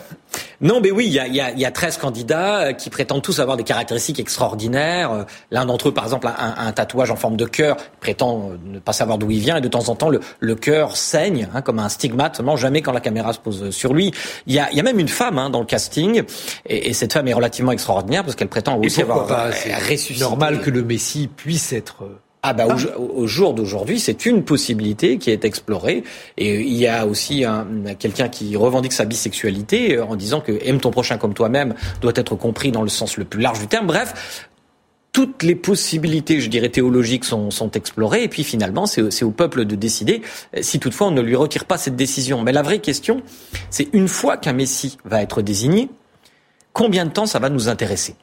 Non, 0.61 0.81
mais 0.81 0.91
oui, 0.91 1.05
il 1.07 1.13
y 1.13 1.19
a, 1.19 1.27
y, 1.27 1.39
a, 1.39 1.51
y 1.51 1.65
a 1.65 1.71
13 1.71 1.97
candidats 1.97 2.59
euh, 2.59 2.73
qui 2.73 2.89
prétendent 2.89 3.21
tous 3.21 3.39
avoir 3.39 3.57
des 3.57 3.63
caractéristiques 3.63 4.19
extraordinaires. 4.19 5.11
Euh, 5.11 5.23
l'un 5.51 5.65
d'entre 5.65 5.89
eux, 5.89 5.93
par 5.93 6.03
exemple, 6.03 6.27
a 6.27 6.35
un, 6.37 6.67
un, 6.67 6.71
tatouage 6.71 7.11
en 7.11 7.15
forme 7.15 7.37
de 7.37 7.45
cœur, 7.45 7.77
prétend 7.99 8.51
ne 8.65 8.79
pas 8.79 8.93
savoir 8.93 9.17
d'où 9.17 9.31
il 9.31 9.39
vient, 9.39 9.57
et 9.57 9.61
de 9.61 9.67
temps 9.67 9.89
en 9.89 9.95
temps, 9.95 10.09
le, 10.09 10.19
le 10.39 10.55
cœur 10.55 10.97
saigne, 10.97 11.47
hein, 11.53 11.61
comme 11.61 11.79
un 11.79 11.89
stigmate, 11.89 12.35
seulement 12.35 12.57
jamais 12.57 12.81
quand 12.81 12.91
la 12.91 12.99
caméra 12.99 13.33
se 13.33 13.39
pose 13.39 13.69
sur 13.71 13.93
lui. 13.93 14.11
Il 14.47 14.53
y 14.53 14.59
a, 14.59 14.71
y 14.71 14.79
a 14.79 14.83
même 14.83 14.99
une 14.99 15.07
femme 15.07 15.39
hein, 15.39 15.49
dans 15.49 15.61
le 15.61 15.65
casting, 15.65 16.23
et, 16.65 16.89
et, 16.89 16.93
cette 16.93 17.13
femme 17.13 17.27
est 17.27 17.33
relativement 17.33 17.71
extraordinaire, 17.71 18.23
parce 18.23 18.35
qu'elle 18.35 18.49
prétend 18.49 18.77
aussi 18.77 19.01
avoir 19.01 19.25
pas, 19.25 19.45
ressuscité. 19.47 20.19
normal 20.19 20.61
que 20.61 20.69
le 20.69 20.83
Messie 20.83 21.27
puisse 21.27 21.71
être 21.73 22.03
ah 22.41 22.53
bah 22.53 22.67
au, 22.97 23.27
jour 23.27 23.53
d'aujourd'hui, 23.53 23.99
c'est 23.99 24.25
une 24.25 24.43
possibilité 24.43 25.17
qui 25.17 25.29
est 25.29 25.43
explorée. 25.43 26.03
Et 26.37 26.61
il 26.61 26.75
y 26.75 26.87
a 26.87 27.05
aussi 27.05 27.43
quelqu'un 27.99 28.29
qui 28.29 28.55
revendique 28.55 28.93
sa 28.93 29.03
bisexualité 29.03 29.97
euh, 29.97 30.05
en 30.05 30.15
disant 30.15 30.39
que 30.39 30.57
aime 30.63 30.79
ton 30.79 30.89
prochain 30.89 31.17
comme 31.17 31.33
toi-même 31.33 31.75
doit 32.01 32.13
être 32.15 32.35
compris 32.35 32.71
dans 32.71 32.81
le 32.81 32.89
sens 32.89 33.17
le 33.17 33.25
plus 33.25 33.41
large 33.41 33.59
du 33.59 33.67
terme. 33.67 33.87
Bref, 33.87 34.47
toutes 35.11 35.43
les 35.43 35.55
possibilités, 35.55 36.39
je 36.39 36.49
dirais, 36.49 36.69
théologiques 36.69 37.25
sont, 37.25 37.51
sont 37.51 37.71
explorées. 37.71 38.23
Et 38.23 38.29
puis 38.29 38.45
finalement, 38.45 38.85
c'est 38.85 39.23
au 39.23 39.31
peuple 39.31 39.65
de 39.65 39.75
décider 39.75 40.21
si 40.61 40.79
toutefois 40.79 41.07
on 41.07 41.11
ne 41.11 41.21
lui 41.21 41.35
retire 41.35 41.65
pas 41.65 41.77
cette 41.77 41.97
décision. 41.97 42.41
Mais 42.41 42.53
la 42.53 42.61
vraie 42.61 42.79
question, 42.79 43.21
c'est 43.69 43.89
une 43.91 44.07
fois 44.07 44.37
qu'un 44.37 44.53
Messie 44.53 44.97
va 45.03 45.21
être 45.21 45.41
désigné, 45.41 45.89
combien 46.73 47.05
de 47.05 47.11
temps 47.11 47.25
ça 47.25 47.39
va 47.39 47.49
nous 47.49 47.67
intéresser? 47.67 48.15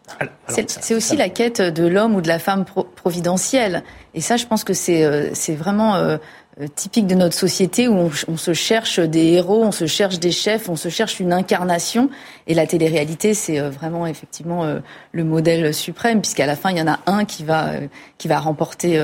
C'est 0.49 0.95
aussi 0.95 1.17
la 1.17 1.29
quête 1.29 1.61
de 1.61 1.87
l'homme 1.87 2.15
ou 2.15 2.21
de 2.21 2.29
la 2.29 2.39
femme 2.39 2.65
providentielle. 2.65 3.83
Et 4.17 4.21
ça, 4.21 4.37
je 4.37 4.47
pense 4.47 4.65
que 4.65 4.73
c'est 4.73 5.05
euh, 5.05 5.31
vraiment 5.51 5.95
euh, 5.95 6.17
euh, 6.61 6.67
typique 6.75 7.07
de 7.07 7.15
notre 7.15 7.35
société 7.35 7.87
où 7.87 8.11
on, 8.27 8.37
se 8.37 8.53
cherche 8.55 8.99
des 8.99 9.35
héros, 9.35 9.63
on 9.63 9.71
se 9.71 9.87
cherche 9.87 10.19
des 10.19 10.33
chefs, 10.33 10.69
on 10.69 10.75
se 10.75 10.89
cherche 10.89 11.21
une 11.21 11.33
incarnation. 11.33 12.11
Et 12.49 12.55
la 12.55 12.67
télé-réalité, 12.67 13.35
c'est 13.35 13.61
vraiment 13.61 14.07
effectivement 14.07 14.65
le 15.13 15.25
modèle 15.25 15.73
suprême, 15.73 16.21
puisqu'à 16.21 16.47
la 16.47 16.57
fin, 16.57 16.71
il 16.71 16.79
y 16.79 16.83
en 16.83 16.89
a 16.89 16.99
un 17.07 17.25
qui 17.25 17.45
va, 17.45 17.73
qui 18.19 18.27
va 18.27 18.41
remporter 18.41 18.99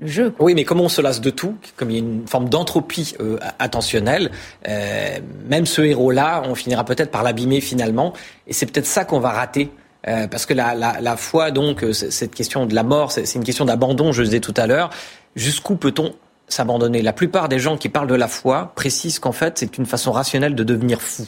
jeu. 0.00 0.34
Oui, 0.38 0.54
mais 0.54 0.64
comme 0.64 0.80
on 0.80 0.88
se 0.88 1.00
lasse 1.00 1.20
de 1.20 1.30
tout, 1.30 1.56
comme 1.76 1.90
il 1.90 1.94
y 1.94 1.96
a 1.96 2.00
une 2.00 2.26
forme 2.26 2.48
d'entropie 2.48 3.14
euh, 3.20 3.38
attentionnelle, 3.58 4.30
euh, 4.68 5.18
même 5.48 5.66
ce 5.66 5.82
héros-là, 5.82 6.42
on 6.44 6.54
finira 6.54 6.84
peut-être 6.84 7.10
par 7.10 7.22
l'abîmer 7.22 7.60
finalement, 7.60 8.12
et 8.46 8.52
c'est 8.52 8.66
peut-être 8.66 8.86
ça 8.86 9.04
qu'on 9.04 9.20
va 9.20 9.30
rater. 9.30 9.70
Euh, 10.08 10.28
parce 10.28 10.46
que 10.46 10.54
la, 10.54 11.16
foi, 11.16 11.50
donc, 11.50 11.84
cette 11.92 12.34
question 12.34 12.66
de 12.66 12.74
la 12.74 12.82
mort, 12.82 13.12
c'est 13.12 13.34
une 13.34 13.44
question 13.44 13.64
d'abandon, 13.64 14.12
je 14.12 14.22
le 14.22 14.28
disais 14.28 14.40
tout 14.40 14.54
à 14.56 14.66
l'heure. 14.66 14.90
Jusqu'où 15.34 15.76
peut-on 15.76 16.14
s'abandonner? 16.48 17.02
La 17.02 17.12
plupart 17.12 17.48
des 17.48 17.58
gens 17.58 17.76
qui 17.76 17.88
parlent 17.88 18.06
de 18.06 18.14
la 18.14 18.28
foi 18.28 18.72
précisent 18.76 19.18
qu'en 19.18 19.32
fait, 19.32 19.58
c'est 19.58 19.78
une 19.78 19.86
façon 19.86 20.12
rationnelle 20.12 20.54
de 20.54 20.64
devenir 20.64 21.02
fou, 21.02 21.26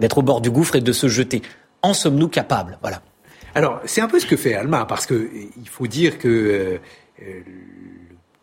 d'être 0.00 0.18
au 0.18 0.22
bord 0.22 0.40
du 0.40 0.50
gouffre 0.50 0.76
et 0.76 0.80
de 0.80 0.92
se 0.92 1.08
jeter. 1.08 1.42
En 1.82 1.92
sommes-nous 1.92 2.28
capables? 2.28 2.78
Voilà. 2.80 3.02
Alors, 3.54 3.80
c'est 3.84 4.00
un 4.00 4.08
peu 4.08 4.18
ce 4.18 4.26
que 4.26 4.36
fait 4.36 4.54
Alma, 4.54 4.84
parce 4.86 5.06
que 5.06 5.30
il 5.56 5.68
faut 5.68 5.86
dire 5.86 6.18
que 6.18 6.80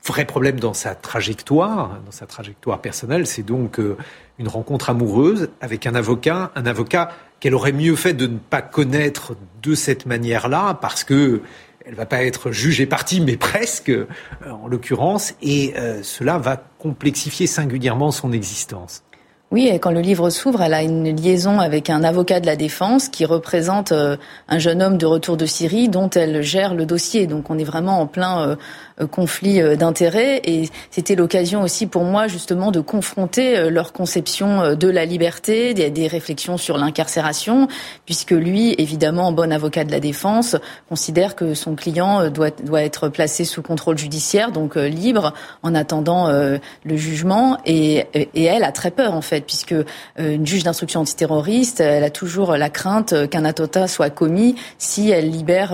vrai 0.06 0.26
problème 0.26 0.60
dans 0.60 0.74
sa 0.74 0.96
trajectoire, 0.96 2.00
dans 2.06 2.12
sa 2.12 2.26
trajectoire 2.26 2.82
personnelle, 2.82 3.26
c'est 3.26 3.44
donc 3.44 3.80
euh, 3.80 3.98
une 4.38 4.48
rencontre 4.48 4.90
amoureuse 4.90 5.50
avec 5.62 5.88
un 5.88 5.96
avocat, 5.96 6.52
un 6.56 6.66
avocat 6.66 7.10
qu'elle 7.40 7.54
aurait 7.54 7.72
mieux 7.72 7.96
fait 7.96 8.14
de 8.14 8.28
ne 8.28 8.38
pas 8.38 8.62
connaître 8.62 9.36
de 9.62 9.76
cette 9.76 10.06
manière-là, 10.06 10.78
parce 10.82 11.04
que 11.04 11.42
elle 11.88 11.94
va 11.94 12.06
pas 12.08 12.24
être 12.24 12.52
jugée 12.52 12.88
partie, 12.88 13.22
mais 13.22 13.38
presque, 13.38 13.90
euh, 13.90 14.08
en 14.50 14.68
l'occurrence, 14.68 15.36
et 15.42 15.76
euh, 15.78 16.02
cela 16.02 16.40
va 16.40 16.58
complexifier 16.80 17.46
singulièrement 17.46 18.12
son 18.12 18.32
existence. 18.32 19.04
Oui, 19.52 19.68
et 19.68 19.80
quand 19.80 19.92
le 19.92 20.02
livre 20.02 20.30
s'ouvre, 20.30 20.62
elle 20.62 20.74
a 20.74 20.82
une 20.82 21.16
liaison 21.16 21.60
avec 21.60 21.90
un 21.90 22.04
avocat 22.04 22.40
de 22.40 22.46
la 22.46 22.56
défense 22.56 23.10
qui 23.10 23.26
représente 23.26 23.94
un 23.94 24.60
jeune 24.60 24.82
homme 24.82 24.98
de 24.98 25.06
retour 25.06 25.38
de 25.38 25.46
Syrie 25.46 25.88
dont 25.88 26.10
elle 26.10 26.42
gère 26.42 26.74
le 26.74 26.86
dossier. 26.86 27.28
Donc 27.28 27.50
on 27.50 27.58
est 27.58 27.64
vraiment 27.64 28.02
en 28.02 28.08
plein 28.08 28.58
euh, 29.02 29.08
conflit 29.08 29.62
euh, 29.62 29.76
d'intérêts 29.76 30.40
et 30.46 30.70
c'était 30.90 31.16
l'occasion 31.16 31.64
aussi 31.64 31.86
pour 31.86 32.06
moi 32.06 32.30
justement 32.30 32.72
de 32.72 32.80
confronter 32.80 33.58
euh, 33.58 33.70
leur 33.70 33.92
conception 33.92 34.74
de 34.76 34.88
la 34.88 35.04
liberté, 35.04 35.74
des, 35.74 36.08
réflexions 36.08 36.58
sur 36.58 36.78
l'incarcération, 36.78 37.68
puisque 38.06 38.32
lui, 38.32 38.74
évidemment, 38.78 39.34
bon 39.34 39.52
avocat 39.52 39.84
de 39.84 39.92
la 39.92 40.00
défense, 40.00 40.56
considère 40.88 41.36
que 41.36 41.56
son 41.56 41.76
client 41.76 42.30
doit, 42.30 42.52
doit 42.52 42.84
être 42.84 43.10
placé 43.10 43.44
sous 43.44 43.62
contrôle 43.62 43.98
judiciaire, 43.98 44.52
donc 44.52 44.76
libre, 44.76 45.34
en 45.64 45.74
attendant 45.74 46.30
le 46.30 46.96
jugement. 46.96 47.58
Et, 47.66 48.06
elle 48.36 48.64
a 48.64 48.72
très 48.72 48.92
peur 48.92 49.14
en 49.14 49.22
fait, 49.22 49.35
puisque 49.44 49.76
une 50.18 50.46
juge 50.46 50.64
d'instruction 50.64 51.02
antiterroriste, 51.02 51.80
elle 51.80 52.04
a 52.04 52.10
toujours 52.10 52.56
la 52.58 52.70
crainte 52.70 53.30
qu'un 53.30 53.46
attentat 53.46 53.88
soit 53.88 54.10
commis 54.10 54.56
si 54.78 55.10
elle 55.10 55.30
libère 55.30 55.74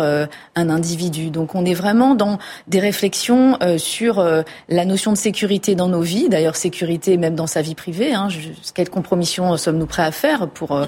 un 0.55 0.69
individu. 0.69 1.29
Donc 1.29 1.55
on 1.55 1.65
est 1.65 1.73
vraiment 1.73 2.15
dans 2.15 2.39
des 2.67 2.79
réflexions 2.79 3.57
euh, 3.61 3.77
sur 3.77 4.19
euh, 4.19 4.41
la 4.69 4.85
notion 4.85 5.11
de 5.11 5.17
sécurité 5.17 5.75
dans 5.75 5.87
nos 5.87 6.01
vies, 6.01 6.29
d'ailleurs 6.29 6.55
sécurité 6.55 7.17
même 7.17 7.35
dans 7.35 7.47
sa 7.47 7.61
vie 7.61 7.75
privée. 7.75 8.13
Hein, 8.13 8.27
quelle 8.73 8.89
compromission 8.89 9.55
sommes-nous 9.57 9.85
prêts 9.85 10.03
à 10.03 10.11
faire 10.11 10.47
pour 10.47 10.71
euh, 10.73 10.85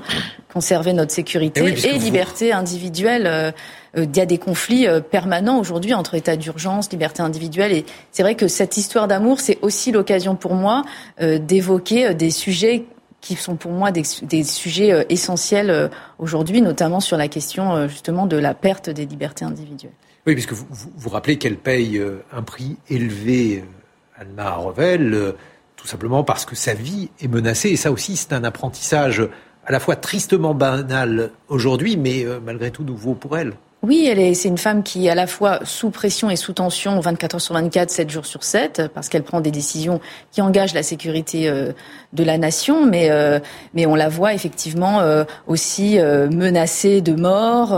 conserver 0.52 0.94
notre 0.94 1.12
sécurité 1.12 1.64
eh 1.66 1.88
et, 1.88 1.98
liberté 1.98 2.54
individuelle 2.54 3.54
il 3.96 4.18
y 4.18 4.20
a 4.20 4.26
des 4.26 4.38
conflits 4.38 4.88
permanents 5.12 5.60
aujourd'hui 5.60 5.94
entre 5.94 6.16
état 6.16 6.36
d'urgence, 6.36 6.92
liberté 6.92 7.22
individuelle. 7.22 7.72
Et 7.72 7.86
c'est 8.12 8.24
vrai 8.24 8.36
que 8.36 8.48
cette 8.48 8.78
histoire 8.78 9.08
d'amour, 9.08 9.40
c'est 9.40 9.60
aussi 9.62 9.92
l'occasion 9.92 10.36
pour 10.36 10.56
moi 10.56 10.84
d'évoquer 11.22 12.16
des 12.16 12.32
sujets 12.32 12.86
qui 13.22 13.36
sont 13.36 13.56
pour 13.56 13.72
moi 13.72 13.92
des, 13.92 14.44
sujets 14.44 15.06
essentiels 15.10 15.92
aujourd'hui, 16.18 16.62
notamment 16.62 17.02
sur 17.02 17.18
la 17.18 17.28
question 17.28 17.88
justement 17.88 18.26
de 18.26 18.38
la 18.38 18.56
perte 18.56 18.90
des 18.90 19.06
libertés 19.06 19.46
individuelles. 19.46 19.94
Oui, 20.26 20.34
puisque 20.36 20.54
vous 20.54 20.66
vous, 20.72 21.10
rappelez 21.10 21.38
qu'elle 21.38 21.58
paye 21.58 21.98
euh, 21.98 22.24
un 22.32 22.44
prix 22.44 22.78
élevé, 22.90 23.62
euh, 23.62 24.22
Anna 24.22 24.56
Revel, 24.56 25.14
euh, 25.14 25.32
tout 25.76 25.86
simplement 25.86 26.24
parce 26.24 26.46
que 26.46 26.56
sa 26.56 26.74
vie 26.74 27.10
est 27.20 27.28
menacée. 27.28 27.70
Et 27.70 27.76
ça 27.76 27.92
aussi, 27.92 28.16
c'est 28.16 28.32
un 28.32 28.46
apprentissage 28.46 29.22
à 29.66 29.72
la 29.74 29.82
fois 29.82 29.98
tristement 29.98 30.54
banal 30.54 31.32
aujourd'hui, 31.50 31.98
mais 31.98 32.26
malgré 32.44 32.72
tout 32.72 32.84
nouveau 32.84 33.16
pour 33.16 33.38
elle. 33.38 33.54
Oui, 33.84 34.08
est, 34.08 34.34
c'est 34.34 34.48
une 34.48 34.58
femme 34.58 34.82
qui 34.82 35.08
est 35.08 35.10
à 35.10 35.16
la 35.16 35.28
fois 35.28 35.60
sous 35.66 35.90
pression 35.90 36.30
et 36.30 36.38
sous 36.38 36.54
tension 36.54 37.02
24 37.02 37.36
heures 37.36 37.42
sur 37.42 37.54
24, 37.54 37.90
7 37.90 38.10
jours 38.10 38.26
sur 38.26 38.42
7, 38.46 38.84
parce 38.96 39.10
qu'elle 39.10 39.24
prend 39.24 39.42
des 39.42 39.52
décisions 39.52 40.00
qui 40.32 40.42
engagent 40.42 40.74
la 40.74 40.84
sécurité 40.84 41.50
euh, 41.50 41.74
de 42.14 42.24
la 42.24 42.38
nation, 42.38 42.86
mais, 42.86 43.12
euh, 43.12 43.40
mais 43.74 43.86
on 43.86 43.96
la 43.96 44.08
voit 44.08 44.34
effectivement 44.34 45.02
euh, 45.02 45.26
aussi 45.48 46.00
menacée 46.00 47.02
de 47.02 47.12
mort. 47.12 47.78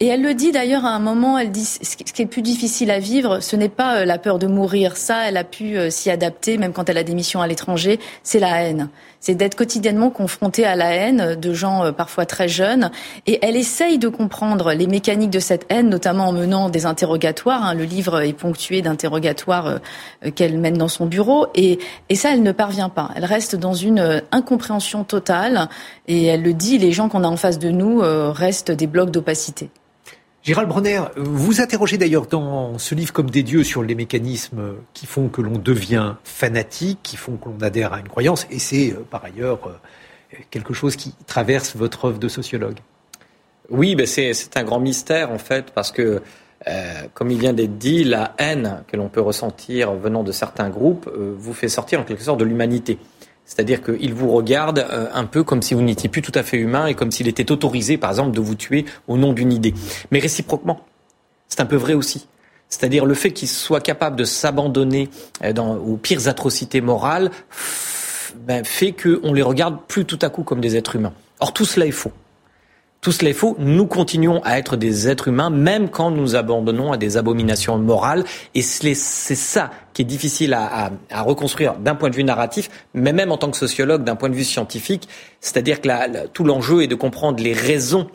et 0.00 0.06
elle 0.06 0.22
le 0.22 0.32
dit 0.32 0.52
d'ailleurs 0.52 0.86
à 0.86 0.90
un 0.90 1.00
moment, 1.00 1.36
elle 1.36 1.50
dit 1.50 1.66
ce 1.66 1.96
qui 1.96 2.22
est 2.22 2.24
le 2.24 2.30
plus 2.30 2.40
difficile 2.40 2.90
à 2.90 2.98
vivre, 2.98 3.40
ce 3.40 3.56
n'est 3.56 3.68
pas 3.68 4.06
la 4.06 4.16
peur 4.16 4.38
de 4.38 4.46
mourir, 4.46 4.96
ça, 4.96 5.28
elle 5.28 5.36
a 5.36 5.44
pu 5.44 5.76
s'y 5.90 6.10
adapter, 6.10 6.56
même 6.56 6.72
quand 6.72 6.88
elle 6.88 6.98
a 6.98 7.04
des 7.04 7.14
missions 7.14 7.42
à 7.42 7.46
l'étranger, 7.46 8.00
c'est 8.22 8.38
la 8.40 8.62
haine 8.62 8.88
c'est 9.18 9.34
d'être 9.34 9.56
quotidiennement 9.56 10.10
confrontée 10.10 10.64
à 10.64 10.76
la 10.76 10.92
haine 10.92 11.34
de 11.34 11.52
gens 11.52 11.92
parfois 11.92 12.26
très 12.26 12.46
jeunes. 12.46 12.92
Et 13.26 13.40
elle 13.42 13.56
essaye 13.56 13.98
de 13.98 14.06
comprendre 14.06 14.72
les 14.72 14.86
de 15.28 15.38
cette 15.38 15.66
haine, 15.68 15.88
notamment 15.88 16.28
en 16.28 16.32
menant 16.32 16.68
des 16.68 16.86
interrogatoires. 16.86 17.64
Hein. 17.64 17.74
Le 17.74 17.84
livre 17.84 18.20
est 18.20 18.32
ponctué 18.32 18.82
d'interrogatoires 18.82 19.66
euh, 19.66 20.30
qu'elle 20.30 20.58
mène 20.58 20.78
dans 20.78 20.88
son 20.88 21.06
bureau. 21.06 21.46
Et, 21.54 21.78
ça, 22.14 22.32
elle 22.32 22.42
ne 22.42 22.52
parvient 22.52 22.88
pas. 22.88 23.10
Elle 23.16 23.24
reste 23.24 23.56
dans 23.56 23.74
une 23.74 23.98
euh, 23.98 24.20
incompréhension 24.32 25.04
totale. 25.04 25.68
Et 26.08 26.26
elle 26.26 26.42
le 26.42 26.52
dit, 26.52 26.78
les 26.78 26.92
gens 26.92 27.08
qu'on 27.08 27.24
a 27.24 27.28
en 27.28 27.36
face 27.36 27.58
de 27.58 27.70
nous 27.70 28.00
restent 28.00 28.70
des 28.70 28.86
blocs 28.86 29.10
d'opacité. 29.10 29.70
Gérald 30.46 30.68
Bronner, 30.68 31.00
vous 31.16 31.60
interrogez 31.60 31.98
d'ailleurs 31.98 32.28
dans 32.28 32.78
ce 32.78 32.94
livre 32.94 33.12
comme 33.12 33.30
des 33.30 33.42
dieux 33.42 33.64
sur 33.64 33.82
les 33.82 33.96
mécanismes 33.96 34.76
qui 34.94 35.04
font 35.04 35.28
que 35.28 35.42
l'on 35.42 35.58
devient 35.58 36.14
fanatique, 36.22 37.00
qui 37.02 37.16
font 37.16 37.36
que 37.36 37.48
l'on 37.48 37.60
adhère 37.62 37.92
à 37.92 37.98
une 37.98 38.06
croyance, 38.06 38.46
et 38.48 38.60
c'est 38.60 38.92
euh, 38.92 39.04
par 39.10 39.24
ailleurs 39.24 39.66
euh, 39.66 40.36
quelque 40.52 40.72
chose 40.72 40.94
qui 40.94 41.16
traverse 41.26 41.74
votre 41.74 42.04
œuvre 42.04 42.20
de 42.20 42.28
sociologue. 42.28 42.76
Oui, 43.70 43.94
ben 43.94 44.06
c'est 44.06 44.56
un 44.56 44.64
grand 44.64 44.80
mystère 44.80 45.30
en 45.30 45.38
fait, 45.38 45.66
parce 45.74 45.90
que 45.92 46.22
euh, 46.68 47.02
comme 47.14 47.30
il 47.30 47.38
vient 47.38 47.52
d'être 47.52 47.78
dit, 47.78 48.04
la 48.04 48.34
haine 48.38 48.82
que 48.88 48.96
l'on 48.96 49.08
peut 49.08 49.20
ressentir 49.20 49.94
venant 49.94 50.22
de 50.22 50.32
certains 50.32 50.68
groupes 50.68 51.10
vous 51.14 51.52
fait 51.52 51.68
sortir 51.68 52.00
en 52.00 52.04
quelque 52.04 52.22
sorte 52.22 52.40
de 52.40 52.44
l'humanité. 52.44 52.98
C'est-à-dire 53.46 53.80
qu'il 53.80 54.12
vous 54.12 54.32
regarde 54.32 54.80
euh, 54.80 55.06
un 55.14 55.24
peu 55.24 55.44
comme 55.44 55.62
si 55.62 55.72
vous 55.72 55.80
n'étiez 55.80 56.08
plus 56.08 56.20
tout 56.20 56.32
à 56.34 56.42
fait 56.42 56.58
humain 56.58 56.86
et 56.86 56.94
comme 56.94 57.12
s'il 57.12 57.28
était 57.28 57.50
autorisé, 57.52 57.96
par 57.96 58.10
exemple, 58.10 58.32
de 58.32 58.40
vous 58.40 58.56
tuer 58.56 58.84
au 59.06 59.16
nom 59.16 59.32
d'une 59.32 59.52
idée. 59.52 59.72
Mais 60.10 60.18
réciproquement, 60.18 60.80
c'est 61.48 61.60
un 61.60 61.66
peu 61.66 61.76
vrai 61.76 61.94
aussi. 61.94 62.26
C'est-à-dire 62.68 63.06
le 63.06 63.14
fait 63.14 63.32
qu'il 63.32 63.46
soit 63.46 63.80
capable 63.80 64.16
de 64.16 64.24
s'abandonner 64.24 65.08
euh, 65.44 65.54
aux 65.54 65.96
pires 65.96 66.26
atrocités 66.26 66.80
morales 66.80 67.30
ben, 68.34 68.64
fait 68.64 68.92
qu'on 68.92 69.32
les 69.32 69.42
regarde 69.42 69.78
plus 69.86 70.04
tout 70.04 70.18
à 70.22 70.28
coup 70.28 70.42
comme 70.42 70.60
des 70.60 70.76
êtres 70.76 70.96
humains. 70.96 71.12
Or, 71.38 71.52
tout 71.52 71.64
cela 71.64 71.86
est 71.86 71.92
faux. 71.92 72.12
Tout 73.06 73.12
cela 73.12 73.30
est 73.30 73.34
faux. 73.34 73.54
Nous 73.60 73.86
continuons 73.86 74.42
à 74.42 74.58
être 74.58 74.76
des 74.76 75.08
êtres 75.08 75.28
humains, 75.28 75.48
même 75.48 75.90
quand 75.90 76.10
nous 76.10 76.34
abandonnons 76.34 76.90
à 76.90 76.96
des 76.96 77.16
abominations 77.16 77.78
morales. 77.78 78.24
Et 78.56 78.62
c'est 78.62 78.96
ça 78.96 79.70
qui 79.92 80.02
est 80.02 80.04
difficile 80.04 80.54
à, 80.54 80.90
reconstruire 81.22 81.74
d'un 81.74 81.94
point 81.94 82.10
de 82.10 82.16
vue 82.16 82.24
narratif, 82.24 82.68
mais 82.94 83.12
même 83.12 83.30
en 83.30 83.36
tant 83.36 83.48
que 83.48 83.56
sociologue, 83.56 84.02
d'un 84.02 84.16
point 84.16 84.28
de 84.28 84.34
vue 84.34 84.42
scientifique. 84.42 85.08
C'est-à-dire 85.40 85.80
que 85.80 86.26
tout 86.32 86.42
l'enjeu 86.42 86.82
est 86.82 86.88
de 86.88 86.96
comprendre 86.96 87.40
les 87.40 87.52
raisons 87.52 88.08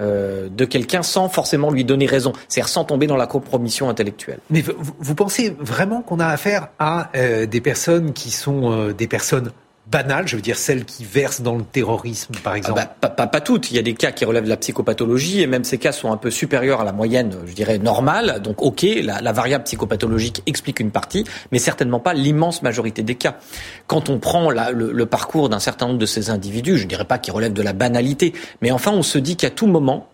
euh, 0.00 0.48
de 0.48 0.64
quelqu'un 0.64 1.02
sans 1.02 1.28
forcément 1.28 1.70
lui 1.70 1.84
donner 1.84 2.06
raison, 2.06 2.32
c'est-à-dire 2.48 2.70
sans 2.70 2.84
tomber 2.84 3.06
dans 3.06 3.18
la 3.18 3.26
compromission 3.26 3.90
intellectuelle. 3.90 4.38
Mais 4.48 4.64
vous, 5.00 5.14
pensez 5.14 5.54
vraiment 5.60 6.00
qu'on 6.00 6.18
a 6.18 6.28
affaire 6.28 6.68
à 6.78 7.10
euh, 7.14 7.44
des 7.44 7.60
personnes 7.60 8.14
qui 8.14 8.30
sont 8.30 8.72
euh, 8.72 8.94
des 8.94 9.06
personnes 9.06 9.52
banales, 9.90 10.28
je 10.28 10.36
veux 10.36 10.42
dire 10.42 10.56
celles 10.56 10.84
qui 10.84 11.04
versent 11.04 11.40
dans 11.40 11.56
le 11.56 11.64
terrorisme, 11.64 12.34
par 12.42 12.52
ah 12.52 12.58
exemple 12.58 12.80
bah, 13.02 13.08
pas, 13.08 13.40
toutes. 13.40 13.70
Il 13.70 13.76
y 13.76 13.78
a 13.78 13.82
des 13.82 13.94
cas 13.94 14.12
qui 14.12 14.24
relèvent 14.24 14.44
de 14.44 14.48
la 14.48 14.56
psychopathologie 14.56 15.40
et 15.40 15.46
même 15.46 15.64
ces 15.64 15.78
cas 15.78 15.92
sont 15.92 16.12
un 16.12 16.16
peu 16.16 16.30
supérieurs 16.30 16.80
à 16.80 16.84
la 16.84 16.92
moyenne, 16.92 17.34
je 17.46 17.52
dirais, 17.52 17.78
normale. 17.78 18.40
Donc, 18.42 18.62
ok, 18.62 18.86
la, 19.02 19.32
variable 19.32 19.64
psychopathologique 19.64 20.42
explique 20.46 20.80
une 20.80 20.90
partie, 20.90 21.24
mais 21.50 21.58
certainement 21.58 22.00
pas 22.00 22.14
l'immense 22.14 22.62
majorité 22.62 23.02
des 23.02 23.16
cas. 23.16 23.36
Quand 23.86 24.08
on 24.08 24.18
prend 24.18 24.50
le, 24.50 25.06
parcours 25.06 25.48
d'un 25.48 25.58
certain 25.58 25.88
nombre 25.88 25.98
de 25.98 26.06
ces 26.06 26.30
individus, 26.30 26.76
je 26.76 26.84
ne 26.84 26.88
dirais 26.88 27.04
pas 27.04 27.18
qu'ils 27.18 27.34
relèvent 27.34 27.52
de 27.52 27.62
la 27.62 27.72
banalité, 27.72 28.32
mais 28.62 28.70
enfin, 28.70 28.92
on 28.92 29.02
se 29.02 29.18
dit 29.18 29.36
qu'à 29.36 29.50
tout 29.50 29.66
moment, 29.66 30.08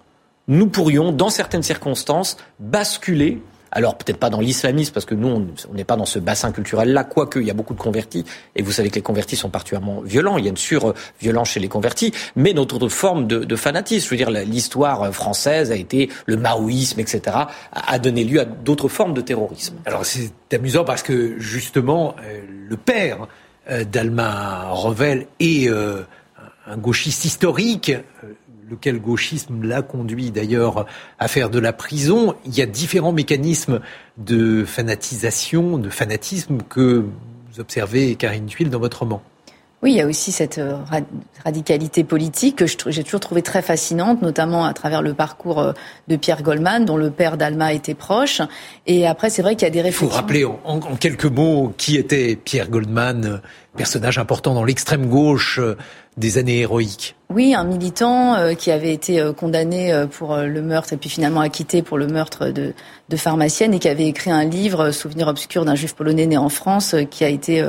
nous 0.48 0.68
pourrions, 0.68 1.12
dans 1.12 1.28
certaines 1.28 1.62
circonstances, 1.62 2.36
basculer 2.60 3.42
alors 3.76 3.98
peut-être 3.98 4.16
pas 4.16 4.30
dans 4.30 4.40
l'islamisme, 4.40 4.94
parce 4.94 5.04
que 5.04 5.14
nous, 5.14 5.28
on 5.28 5.74
n'est 5.74 5.84
pas 5.84 5.96
dans 5.96 6.06
ce 6.06 6.18
bassin 6.18 6.50
culturel-là, 6.50 7.04
quoique 7.04 7.38
il 7.38 7.46
y 7.46 7.50
a 7.50 7.54
beaucoup 7.54 7.74
de 7.74 7.78
convertis, 7.78 8.24
et 8.54 8.62
vous 8.62 8.72
savez 8.72 8.88
que 8.88 8.94
les 8.94 9.02
convertis 9.02 9.36
sont 9.36 9.50
particulièrement 9.50 10.00
violents, 10.00 10.38
il 10.38 10.44
y 10.44 10.46
a 10.46 10.50
une 10.50 10.56
sur-violence 10.56 11.50
chez 11.50 11.60
les 11.60 11.68
convertis, 11.68 12.10
mais 12.36 12.54
notre 12.54 12.88
forme 12.88 13.26
de, 13.26 13.56
fanatisme, 13.56 14.06
je 14.06 14.10
veux 14.10 14.16
dire, 14.16 14.30
l'histoire 14.30 15.12
française 15.12 15.70
a 15.70 15.76
été 15.76 16.08
le 16.24 16.38
maoïsme, 16.38 17.00
etc., 17.00 17.36
a 17.72 17.98
donné 17.98 18.24
lieu 18.24 18.40
à 18.40 18.46
d'autres 18.46 18.88
formes 18.88 19.12
de 19.12 19.20
terrorisme. 19.20 19.76
Alors 19.84 20.06
c'est 20.06 20.32
amusant 20.54 20.84
parce 20.84 21.02
que 21.02 21.38
justement, 21.38 22.16
euh, 22.24 22.40
le 22.68 22.76
père 22.78 23.28
euh, 23.70 23.84
d'Alma 23.84 24.70
Revel 24.70 25.26
est 25.38 25.68
euh, 25.68 26.00
un 26.66 26.78
gauchiste 26.78 27.26
historique 27.26 27.92
lequel 28.68 29.00
gauchisme 29.00 29.62
l'a 29.62 29.82
conduit 29.82 30.30
d'ailleurs 30.30 30.86
à 31.18 31.28
faire 31.28 31.50
de 31.50 31.58
la 31.58 31.72
prison. 31.72 32.34
Il 32.44 32.56
y 32.56 32.62
a 32.62 32.66
différents 32.66 33.12
mécanismes 33.12 33.80
de 34.18 34.64
fanatisation, 34.64 35.78
de 35.78 35.90
fanatisme 35.90 36.58
que 36.68 37.04
vous 37.52 37.60
observez, 37.60 38.16
Karine 38.16 38.46
Tuile, 38.46 38.70
dans 38.70 38.80
votre 38.80 39.00
roman. 39.00 39.22
Oui, 39.82 39.92
il 39.92 39.96
y 39.98 40.00
a 40.00 40.06
aussi 40.06 40.32
cette 40.32 40.56
euh, 40.56 40.78
radicalité 41.44 42.02
politique 42.02 42.56
que 42.56 42.66
j'ai 42.66 43.04
toujours 43.04 43.20
trouvé 43.20 43.42
très 43.42 43.60
fascinante, 43.60 44.22
notamment 44.22 44.64
à 44.64 44.72
travers 44.72 45.02
le 45.02 45.12
parcours 45.12 45.60
euh, 45.60 45.72
de 46.08 46.16
Pierre 46.16 46.42
Goldman, 46.42 46.86
dont 46.86 46.96
le 46.96 47.10
père 47.10 47.36
d'Alma 47.36 47.74
était 47.74 47.94
proche. 47.94 48.40
Et 48.86 49.06
après, 49.06 49.28
c'est 49.28 49.42
vrai 49.42 49.54
qu'il 49.54 49.66
y 49.66 49.70
a 49.70 49.70
des 49.70 49.82
réflexions. 49.82 50.06
Il 50.06 50.10
faut 50.10 50.16
rappeler 50.16 50.44
en, 50.44 50.80
quelques 50.96 51.26
mots 51.26 51.74
qui 51.76 51.96
était 51.96 52.36
Pierre 52.42 52.70
Goldman, 52.70 53.42
personnage 53.76 54.16
important 54.16 54.54
dans 54.54 54.64
l'extrême 54.64 55.08
gauche 55.08 55.58
euh, 55.58 55.76
des 56.16 56.38
années 56.38 56.60
héroïques. 56.60 57.14
Oui, 57.28 57.54
un 57.54 57.64
militant 57.64 58.36
qui 58.56 58.70
avait 58.70 58.94
été 58.94 59.22
condamné 59.36 60.06
pour 60.12 60.34
le 60.34 60.62
meurtre 60.62 60.94
et 60.94 60.96
puis 60.96 61.10
finalement 61.10 61.40
acquitté 61.40 61.82
pour 61.82 61.98
le 61.98 62.06
meurtre 62.06 62.46
de, 62.46 62.72
de 63.10 63.16
pharmacienne 63.16 63.74
et 63.74 63.78
qui 63.78 63.88
avait 63.88 64.06
écrit 64.06 64.30
un 64.30 64.44
livre, 64.44 64.92
Souvenir 64.92 65.28
obscur 65.28 65.66
d'un 65.66 65.74
juif 65.74 65.94
polonais 65.94 66.24
né 66.24 66.38
en 66.38 66.48
France, 66.48 66.94
qui 67.10 67.24
a 67.24 67.28
été 67.28 67.62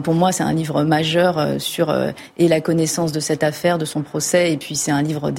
Pour 0.00 0.14
moi, 0.14 0.32
c'est 0.32 0.42
un 0.42 0.52
livre 0.52 0.82
majeur 0.82 1.38
euh, 1.38 1.58
sur 1.58 1.90
euh, 1.90 2.10
et 2.38 2.48
la 2.48 2.60
connaissance 2.60 3.12
de 3.12 3.20
cette 3.20 3.42
affaire, 3.42 3.78
de 3.78 3.84
son 3.84 4.02
procès, 4.02 4.52
et 4.52 4.56
puis 4.56 4.76
c'est 4.76 4.90
un 4.90 5.02
livre 5.02 5.32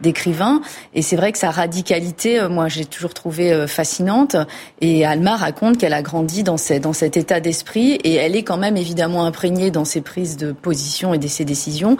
d'écrivain. 0.00 0.60
Et 0.94 1.02
c'est 1.02 1.16
vrai 1.16 1.32
que 1.32 1.38
sa 1.38 1.50
radicalité, 1.50 2.40
euh, 2.40 2.48
moi, 2.48 2.68
j'ai 2.68 2.84
toujours 2.84 3.14
trouvé 3.14 3.66
fascinante. 3.66 4.36
Et 4.80 5.04
Alma 5.04 5.36
raconte 5.36 5.78
qu'elle 5.78 5.92
a 5.92 6.02
grandi 6.02 6.42
dans, 6.42 6.56
dans 6.80 6.92
cet 6.92 7.16
état 7.16 7.40
d'esprit, 7.40 7.92
et 8.04 8.14
elle 8.14 8.36
est 8.36 8.42
quand 8.42 8.56
même 8.56 8.76
évidemment 8.76 9.24
imprégnée 9.24 9.70
dans 9.70 9.84
ses 9.84 10.00
prises 10.00 10.36
de 10.36 10.52
position 10.52 11.14
et 11.14 11.18
de 11.18 11.28
ses 11.28 11.44
décisions 11.44 11.96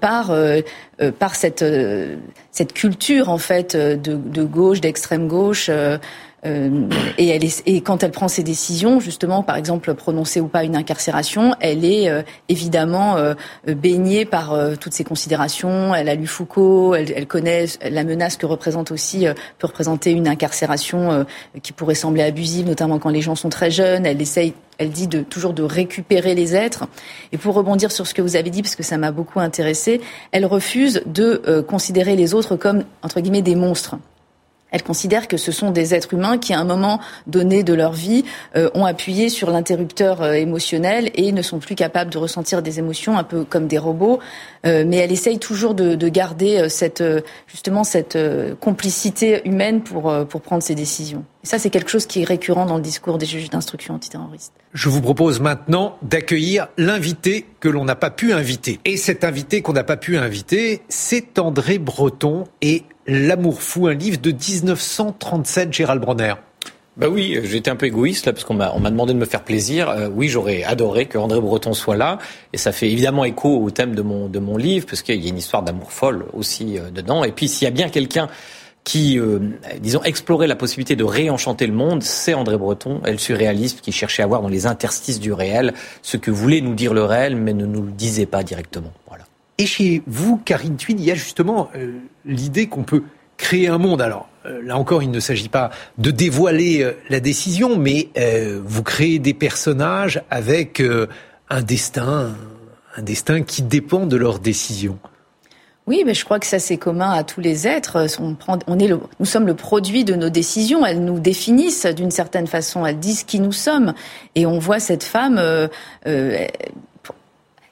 par 0.00 0.32
par 1.18 1.34
cette 1.34 1.64
cette 2.50 2.72
culture 2.72 3.28
en 3.28 3.38
fait 3.38 3.76
de, 3.76 3.96
de 3.96 4.44
gauche, 4.44 4.80
d'extrême 4.80 5.28
gauche. 5.28 5.70
Euh, 6.48 6.88
et, 7.18 7.80
quand 7.80 8.02
elle 8.02 8.10
prend 8.10 8.28
ses 8.28 8.42
décisions, 8.42 9.00
justement, 9.00 9.42
par 9.42 9.56
exemple, 9.56 9.94
prononcer 9.94 10.40
ou 10.40 10.48
pas 10.48 10.64
une 10.64 10.76
incarcération, 10.76 11.54
elle 11.60 11.84
est 11.84 12.08
euh, 12.08 12.22
évidemment 12.48 13.16
euh, 13.16 13.34
baignée 13.66 14.24
par 14.24 14.56
toutes 14.80 14.92
ces 14.92 15.04
considérations. 15.04 15.94
Elle 15.94 16.08
a 16.08 16.14
lu 16.14 16.26
Foucault, 16.26 16.94
elle, 16.94 17.26
connaît 17.26 17.66
la 17.88 18.04
menace 18.04 18.36
que 18.36 18.46
représente 18.46 18.90
aussi, 18.90 19.26
peut 19.58 19.66
représenter 19.66 20.12
une 20.12 20.28
incarcération 20.28 21.26
qui 21.62 21.72
pourrait 21.72 21.94
sembler 21.94 22.22
abusive, 22.22 22.66
notamment 22.66 22.98
quand 22.98 23.10
les 23.10 23.20
gens 23.20 23.34
sont 23.34 23.48
très 23.48 23.70
jeunes. 23.70 24.06
Elle 24.06 24.20
essaye 24.20 24.54
elle 24.78 24.90
dit 24.90 25.08
toujours 25.08 25.54
de 25.54 25.64
récupérer 25.64 26.36
les 26.36 26.54
êtres. 26.54 26.86
Et 27.32 27.38
pour 27.38 27.54
rebondir 27.54 27.90
sur 27.90 28.06
ce 28.06 28.14
que 28.14 28.22
vous 28.22 28.36
avez 28.36 28.50
dit, 28.50 28.62
parce 28.62 28.76
que 28.76 28.84
ça 28.84 28.96
m'a 28.96 29.10
beaucoup 29.10 29.40
intéressé, 29.40 30.00
elle 30.30 30.46
refuse 30.46 31.02
de 31.04 31.64
considérer 31.66 32.14
les 32.14 32.32
autres 32.32 32.54
comme, 32.54 32.84
entre 33.02 33.20
guillemets, 33.20 33.42
des 33.42 33.56
monstres. 33.56 33.96
Elle 34.70 34.82
considère 34.82 35.28
que 35.28 35.36
ce 35.36 35.52
sont 35.52 35.70
des 35.70 35.94
êtres 35.94 36.14
humains 36.14 36.38
qui, 36.38 36.52
à 36.52 36.60
un 36.60 36.64
moment 36.64 37.00
donné 37.26 37.62
de 37.62 37.72
leur 37.72 37.92
vie, 37.92 38.24
euh, 38.56 38.70
ont 38.74 38.84
appuyé 38.84 39.28
sur 39.28 39.50
l'interrupteur 39.50 40.22
euh, 40.22 40.32
émotionnel 40.32 41.10
et 41.14 41.32
ne 41.32 41.42
sont 41.42 41.58
plus 41.58 41.74
capables 41.74 42.10
de 42.10 42.18
ressentir 42.18 42.62
des 42.62 42.78
émotions, 42.78 43.16
un 43.16 43.24
peu 43.24 43.44
comme 43.44 43.66
des 43.66 43.78
robots. 43.78 44.18
Euh, 44.66 44.84
mais 44.86 44.96
elle 44.96 45.12
essaye 45.12 45.38
toujours 45.38 45.74
de, 45.74 45.94
de 45.94 46.08
garder 46.08 46.68
cette, 46.68 47.02
justement 47.46 47.84
cette 47.84 48.18
complicité 48.60 49.46
humaine 49.46 49.82
pour, 49.82 50.12
pour 50.28 50.40
prendre 50.40 50.62
ses 50.62 50.74
décisions. 50.74 51.24
Et 51.44 51.46
ça, 51.46 51.58
c'est 51.58 51.70
quelque 51.70 51.90
chose 51.90 52.06
qui 52.06 52.22
est 52.22 52.24
récurrent 52.24 52.66
dans 52.66 52.76
le 52.76 52.82
discours 52.82 53.18
des 53.18 53.26
juges 53.26 53.50
d'instruction 53.50 53.94
antiterroriste. 53.94 54.52
Je 54.74 54.88
vous 54.88 55.00
propose 55.00 55.40
maintenant 55.40 55.96
d'accueillir 56.02 56.68
l'invité 56.76 57.46
que 57.60 57.68
l'on 57.68 57.84
n'a 57.84 57.94
pas 57.94 58.10
pu 58.10 58.32
inviter. 58.32 58.80
Et 58.84 58.96
cet 58.96 59.22
invité 59.22 59.62
qu'on 59.62 59.72
n'a 59.72 59.84
pas 59.84 59.96
pu 59.96 60.18
inviter, 60.18 60.82
c'est 60.88 61.38
André 61.38 61.78
Breton 61.78 62.44
et 62.60 62.84
L'amour 63.10 63.62
fou, 63.62 63.86
un 63.86 63.94
livre 63.94 64.20
de 64.20 64.32
1937, 64.32 65.72
Gérald 65.72 65.98
Bronner. 65.98 66.34
Bah 66.98 67.08
oui, 67.08 67.38
j'étais 67.44 67.70
un 67.70 67.76
peu 67.76 67.86
égoïste 67.86 68.26
là 68.26 68.34
parce 68.34 68.44
qu'on 68.44 68.52
m'a 68.52 68.72
on 68.74 68.80
m'a 68.80 68.90
demandé 68.90 69.14
de 69.14 69.18
me 69.18 69.24
faire 69.24 69.44
plaisir. 69.44 69.88
Euh, 69.88 70.10
oui, 70.12 70.28
j'aurais 70.28 70.62
adoré 70.64 71.06
que 71.06 71.16
André 71.16 71.40
Breton 71.40 71.72
soit 71.72 71.96
là 71.96 72.18
et 72.52 72.58
ça 72.58 72.70
fait 72.70 72.90
évidemment 72.90 73.24
écho 73.24 73.62
au 73.62 73.70
thème 73.70 73.94
de 73.94 74.02
mon 74.02 74.28
de 74.28 74.38
mon 74.40 74.58
livre 74.58 74.84
parce 74.84 75.00
qu'il 75.00 75.22
y 75.22 75.26
a 75.26 75.30
une 75.30 75.38
histoire 75.38 75.62
d'amour 75.62 75.90
folle 75.90 76.26
aussi 76.34 76.76
euh, 76.76 76.90
dedans. 76.90 77.24
Et 77.24 77.32
puis 77.32 77.48
s'il 77.48 77.64
y 77.64 77.68
a 77.68 77.70
bien 77.70 77.88
quelqu'un 77.88 78.28
qui, 78.88 79.18
euh, 79.18 79.38
disons, 79.80 80.02
explorait 80.02 80.46
la 80.46 80.56
possibilité 80.56 80.96
de 80.96 81.04
réenchanter 81.04 81.66
le 81.66 81.74
monde, 81.74 82.02
c'est 82.02 82.32
André 82.32 82.56
Breton, 82.56 83.02
elle 83.04 83.20
surréaliste, 83.20 83.82
qui 83.82 83.92
cherchait 83.92 84.22
à 84.22 84.26
voir 84.26 84.40
dans 84.40 84.48
les 84.48 84.64
interstices 84.64 85.20
du 85.20 85.30
réel 85.30 85.74
ce 86.00 86.16
que 86.16 86.30
voulait 86.30 86.62
nous 86.62 86.74
dire 86.74 86.94
le 86.94 87.04
réel, 87.04 87.36
mais 87.36 87.52
ne 87.52 87.66
nous 87.66 87.82
le 87.82 87.90
disait 87.90 88.24
pas 88.24 88.42
directement. 88.42 88.90
Voilà. 89.06 89.26
Et 89.58 89.66
chez 89.66 90.02
vous, 90.06 90.40
Karine 90.42 90.78
Twin, 90.78 90.98
il 90.98 91.04
y 91.04 91.10
a 91.10 91.14
justement 91.14 91.68
euh, 91.76 91.98
l'idée 92.24 92.66
qu'on 92.66 92.82
peut 92.82 93.02
créer 93.36 93.68
un 93.68 93.76
monde. 93.76 94.00
Alors 94.00 94.26
euh, 94.46 94.62
là 94.64 94.78
encore, 94.78 95.02
il 95.02 95.10
ne 95.10 95.20
s'agit 95.20 95.50
pas 95.50 95.68
de 95.98 96.10
dévoiler 96.10 96.90
la 97.10 97.20
décision, 97.20 97.76
mais 97.76 98.08
vous 98.64 98.82
créez 98.82 99.18
des 99.18 99.34
personnages 99.34 100.22
avec 100.30 100.82
un 101.50 101.60
destin, 101.60 102.34
un 102.96 103.02
destin 103.02 103.42
qui 103.42 103.60
dépend 103.60 104.06
de 104.06 104.16
leur 104.16 104.38
décision. 104.38 104.98
Oui, 105.88 106.04
mais 106.06 106.14
je 106.14 106.24
crois 106.24 106.38
que 106.38 106.46
ça 106.46 106.60
c'est 106.60 106.76
commun 106.76 107.10
à 107.10 107.24
tous 107.24 107.40
les 107.40 107.66
êtres. 107.66 108.06
Prend, 108.38 108.58
on 108.68 108.78
est 108.78 108.88
nous 108.88 109.26
sommes 109.26 109.46
le 109.46 109.54
produit 109.54 110.04
de 110.04 110.14
nos 110.14 110.28
décisions. 110.28 110.86
Elles 110.86 111.04
nous 111.04 111.18
définissent 111.18 111.86
d'une 111.86 112.12
certaine 112.12 112.46
façon. 112.46 112.86
Elles 112.86 113.00
disent 113.00 113.24
qui 113.24 113.40
nous 113.40 113.52
sommes. 113.52 113.94
Et 114.36 114.46
on 114.46 114.60
voit 114.60 114.78
cette 114.78 115.02
femme 115.02 115.40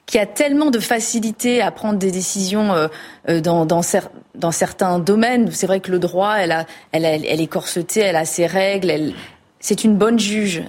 qui 0.07 0.17
a 0.17 0.25
tellement 0.25 0.71
de 0.71 0.79
facilité 0.79 1.61
à 1.61 1.69
prendre 1.69 1.99
des 1.99 2.11
décisions 2.11 2.73
euh, 2.73 2.87
euh, 3.29 3.41
dans, 3.41 4.51
certains 4.51 4.99
domaines. 4.99 5.51
C'est 5.51 5.67
vrai 5.67 5.81
que 5.81 5.91
le 5.91 5.99
droit, 5.99 6.35
elle, 6.37 6.65
elle 6.93 7.41
est 7.41 7.47
corsetée, 7.47 7.99
elle 7.99 8.15
a 8.15 8.25
ses 8.25 8.47
règles, 8.47 8.89
elle, 8.89 9.13
c'est 9.59 9.83
une 9.83 9.95
bonne 9.95 10.17
juge. 10.17 10.63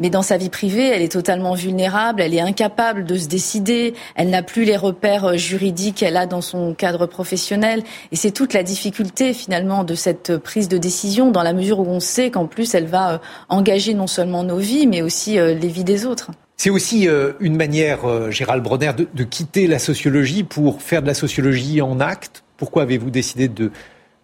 Mais 0.00 0.10
dans 0.10 0.22
sa 0.22 0.36
vie 0.36 0.48
privée, 0.48 0.88
elle 0.88 1.02
est 1.02 1.12
totalement 1.12 1.54
vulnérable, 1.54 2.20
elle 2.20 2.34
est 2.34 2.40
incapable 2.40 3.04
de 3.04 3.16
se 3.16 3.28
décider, 3.28 3.94
elle 4.16 4.30
n'a 4.30 4.42
plus 4.42 4.64
les 4.64 4.76
repères 4.76 5.26
euh, 5.26 5.36
juridiques 5.36 5.96
qu'elle 5.96 6.16
a 6.16 6.26
dans 6.26 6.40
son 6.40 6.74
cadre 6.74 7.06
professionnel. 7.06 7.82
Et 8.10 8.16
c'est 8.16 8.32
toute 8.32 8.52
la 8.52 8.62
difficulté 8.62 9.32
finalement 9.32 9.84
de 9.84 9.94
cette 9.94 10.36
prise 10.38 10.68
de 10.68 10.78
décision, 10.78 11.30
dans 11.30 11.42
la 11.42 11.52
mesure 11.52 11.80
où 11.80 11.86
on 11.86 12.00
sait 12.00 12.30
qu'en 12.30 12.46
plus 12.46 12.74
elle 12.74 12.86
va 12.86 13.20
engager 13.48 13.94
non 13.94 14.06
seulement 14.06 14.42
nos 14.42 14.58
vies, 14.58 14.86
mais 14.86 15.02
aussi 15.02 15.34
les 15.34 15.68
vies 15.68 15.84
des 15.84 16.06
autres. 16.06 16.30
C'est 16.60 16.68
aussi 16.68 17.08
euh, 17.08 17.32
une 17.40 17.56
manière, 17.56 18.06
euh, 18.06 18.30
Gérald 18.30 18.62
Bronner, 18.62 18.92
de, 18.94 19.24
quitter 19.24 19.66
la 19.66 19.78
sociologie 19.78 20.44
pour 20.44 20.82
faire 20.82 21.00
de 21.00 21.06
la 21.06 21.14
sociologie 21.14 21.80
en 21.80 22.00
acte. 22.00 22.44
Pourquoi 22.58 22.82
avez-vous 22.82 23.08
décidé 23.08 23.48
de 23.48 23.72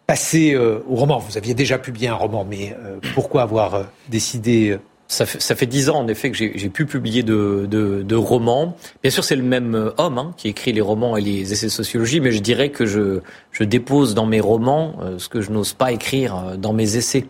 passer 0.06 0.52
euh, 0.52 0.80
au 0.86 0.96
roman? 0.96 1.18
Vous 1.18 1.38
aviez 1.38 1.54
déjà 1.54 1.78
publié 1.78 2.08
un 2.08 2.14
roman, 2.14 2.44
mais 2.44 2.76
pourquoi 3.14 3.40
avoir 3.40 3.86
décidé 4.10 4.76
ça 5.08 5.26
fait, 5.26 5.66
dix 5.66 5.88
ans, 5.88 5.98
en 5.98 6.08
effet, 6.08 6.30
que 6.30 6.36
j'ai 6.36 6.68
pu 6.68 6.84
publier 6.86 7.22
de, 7.22 8.14
romans. 8.14 8.76
Bien 9.02 9.10
sûr, 9.10 9.24
c'est 9.24 9.36
le 9.36 9.42
même 9.42 9.92
homme 9.98 10.18
hein, 10.18 10.34
qui 10.36 10.48
écrit 10.48 10.72
les 10.72 10.80
romans 10.80 11.16
et 11.16 11.20
les 11.20 11.52
essais 11.52 11.66
de 11.66 11.70
sociologie, 11.70 12.20
mais 12.20 12.32
je 12.32 12.40
dirais 12.40 12.70
que 12.70 12.86
je, 12.86 13.20
je 13.52 13.64
dépose 13.64 14.14
dans 14.14 14.26
mes 14.26 14.40
romans 14.40 14.96
ce 15.18 15.28
que 15.28 15.40
je 15.40 15.50
n'ose 15.50 15.74
pas 15.74 15.92
écrire 15.92 16.56
dans 16.58 16.72
mes 16.72 16.96
essais. 16.96 17.26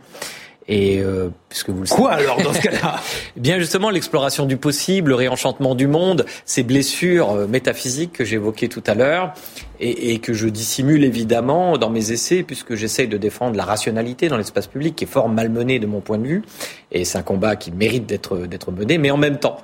Et 0.68 1.00
euh, 1.00 1.28
puisque 1.48 1.70
vous 1.70 1.80
le 1.80 1.86
savez. 1.86 2.02
Quoi 2.02 2.12
alors 2.12 2.42
dans 2.42 2.52
ce 2.52 2.60
cas-là 2.60 2.96
eh 3.36 3.40
Bien 3.40 3.58
justement 3.60 3.90
l'exploration 3.90 4.46
du 4.46 4.56
possible, 4.56 5.10
le 5.10 5.14
réenchantement 5.14 5.76
du 5.76 5.86
monde, 5.86 6.26
ces 6.44 6.64
blessures 6.64 7.30
euh, 7.30 7.46
métaphysiques 7.46 8.12
que 8.12 8.24
j'évoquais 8.24 8.66
tout 8.66 8.82
à 8.86 8.94
l'heure 8.94 9.32
et, 9.78 10.12
et, 10.12 10.18
que 10.18 10.32
je 10.32 10.48
dissimule 10.48 11.04
évidemment 11.04 11.78
dans 11.78 11.90
mes 11.90 12.10
essais 12.10 12.42
puisque 12.42 12.74
j'essaye 12.74 13.06
de 13.06 13.16
défendre 13.16 13.56
la 13.56 13.64
rationalité 13.64 14.28
dans 14.28 14.38
l'espace 14.38 14.66
public 14.66 14.96
qui 14.96 15.04
est 15.04 15.08
fort 15.08 15.28
malmené 15.28 15.78
de 15.78 15.86
mon 15.86 16.00
point 16.00 16.18
de 16.18 16.26
vue 16.26 16.42
et 16.90 17.04
c'est 17.04 17.18
un 17.18 17.22
combat 17.22 17.54
qui 17.54 17.70
mérite 17.70 18.06
d'être 18.06 18.72
mené, 18.72 18.98
mais 18.98 19.10
en 19.10 19.16
même 19.18 19.38
temps. 19.38 19.58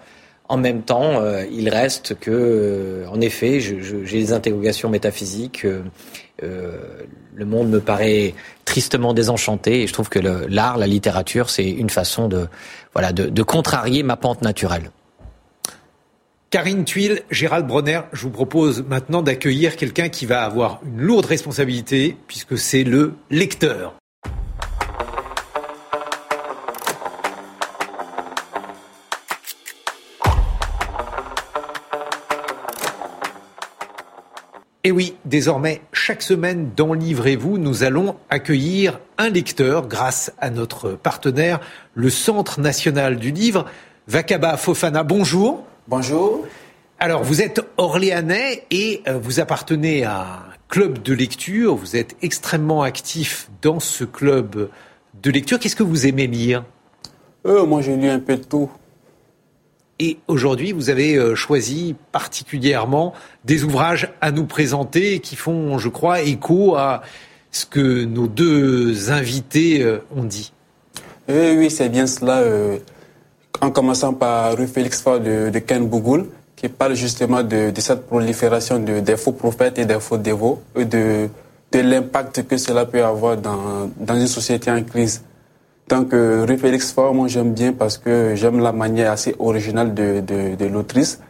En 0.48 0.56
même 0.56 0.82
temps, 0.82 1.20
euh, 1.20 1.44
il 1.50 1.68
reste 1.68 2.18
que, 2.18 2.30
euh, 2.30 3.06
en 3.08 3.20
effet, 3.20 3.60
j'ai 3.60 4.02
des 4.04 4.32
interrogations 4.32 4.90
métaphysiques. 4.90 5.64
Euh, 5.64 6.78
le 7.34 7.44
monde 7.44 7.70
me 7.70 7.80
paraît 7.80 8.34
tristement 8.64 9.14
désenchanté 9.14 9.82
et 9.82 9.86
je 9.86 9.92
trouve 9.92 10.08
que 10.08 10.18
l'art, 10.18 10.76
la 10.76 10.86
littérature, 10.86 11.48
c'est 11.48 11.68
une 11.68 11.90
façon 11.90 12.28
de, 12.28 12.48
voilà, 12.92 13.12
de, 13.12 13.42
contrarier 13.42 14.02
ma 14.02 14.16
pente 14.16 14.42
naturelle. 14.42 14.90
Karine 16.50 16.84
Tuile, 16.84 17.22
Gérald 17.30 17.66
Bronner, 17.66 18.00
je 18.12 18.24
vous 18.24 18.30
propose 18.30 18.84
maintenant 18.86 19.22
d'accueillir 19.22 19.76
quelqu'un 19.76 20.10
qui 20.10 20.26
va 20.26 20.42
avoir 20.42 20.80
une 20.84 21.00
lourde 21.00 21.24
responsabilité 21.24 22.16
puisque 22.26 22.58
c'est 22.58 22.84
le 22.84 23.14
lecteur. 23.30 23.94
Et 34.84 34.90
oui, 34.90 35.14
désormais, 35.24 35.80
chaque 35.92 36.22
semaine 36.22 36.72
dans 36.76 36.92
Livrez-vous, 36.92 37.56
nous 37.56 37.84
allons 37.84 38.16
accueillir 38.30 38.98
un 39.16 39.28
lecteur 39.28 39.86
grâce 39.86 40.32
à 40.40 40.50
notre 40.50 40.90
partenaire, 40.94 41.60
le 41.94 42.10
Centre 42.10 42.60
national 42.60 43.14
du 43.14 43.30
livre. 43.30 43.66
Vakaba 44.08 44.56
Fofana, 44.56 45.04
bonjour. 45.04 45.62
Bonjour. 45.86 46.44
Alors, 46.98 47.22
vous 47.22 47.42
êtes 47.42 47.60
orléanais 47.76 48.64
et 48.72 49.02
euh, 49.06 49.20
vous 49.22 49.38
appartenez 49.38 50.02
à 50.02 50.22
un 50.22 50.52
club 50.68 51.00
de 51.00 51.14
lecture. 51.14 51.76
Vous 51.76 51.94
êtes 51.94 52.16
extrêmement 52.20 52.82
actif 52.82 53.50
dans 53.62 53.78
ce 53.78 54.02
club 54.02 54.68
de 55.22 55.30
lecture. 55.30 55.60
Qu'est-ce 55.60 55.76
que 55.76 55.84
vous 55.84 56.08
aimez 56.08 56.26
lire? 56.26 56.64
Euh, 57.46 57.64
Moi, 57.66 57.82
j'ai 57.82 57.94
lu 57.94 58.08
un 58.08 58.18
peu 58.18 58.36
de 58.36 58.42
tout. 58.42 58.68
Et 60.04 60.18
aujourd'hui, 60.26 60.72
vous 60.72 60.90
avez 60.90 61.14
euh, 61.14 61.36
choisi 61.36 61.94
particulièrement 62.10 63.14
des 63.44 63.62
ouvrages 63.62 64.12
à 64.20 64.32
nous 64.32 64.46
présenter 64.46 65.20
qui 65.20 65.36
font, 65.36 65.78
je 65.78 65.88
crois, 65.88 66.22
écho 66.22 66.74
à 66.74 67.02
ce 67.52 67.66
que 67.66 68.04
nos 68.04 68.26
deux 68.26 69.12
invités 69.12 69.80
euh, 69.80 69.98
ont 70.16 70.24
dit. 70.24 70.52
Oui, 71.28 71.54
oui, 71.56 71.70
c'est 71.70 71.88
bien 71.88 72.08
cela. 72.08 72.38
Euh, 72.38 72.78
en 73.60 73.70
commençant 73.70 74.12
par 74.12 74.56
Rue 74.56 74.66
Félix 74.66 75.00
Faure 75.00 75.20
de, 75.20 75.56
Ken 75.60 75.86
Bougoul, 75.86 76.26
qui 76.56 76.68
parle 76.68 76.96
justement 76.96 77.44
de, 77.44 77.72
cette 77.78 78.08
prolifération 78.08 78.80
de, 78.80 78.98
des 78.98 79.16
faux 79.16 79.30
prophètes 79.30 79.78
et 79.78 79.84
des 79.84 80.00
faux 80.00 80.18
dévots, 80.18 80.60
de, 80.74 81.28
de 81.70 81.78
l'impact 81.78 82.48
que 82.48 82.56
cela 82.56 82.86
peut 82.86 83.04
avoir 83.04 83.36
dans, 83.36 83.88
dans 83.96 84.16
une 84.16 84.26
société 84.26 84.68
en 84.68 84.82
crise. 84.82 85.22
Donc, 85.92 86.14
euh, 86.14 86.46
Rue 86.48 86.56
Félix 86.56 86.90
Faure, 86.90 87.12
moi 87.12 87.28
j'aime 87.28 87.52
bien 87.52 87.74
parce 87.74 87.98
que 87.98 88.34
j'aime 88.34 88.60
la 88.60 88.72
manière 88.72 89.12
assez 89.12 89.34
originale 89.38 89.92
de, 89.92 90.66
l'autrice 90.66 91.20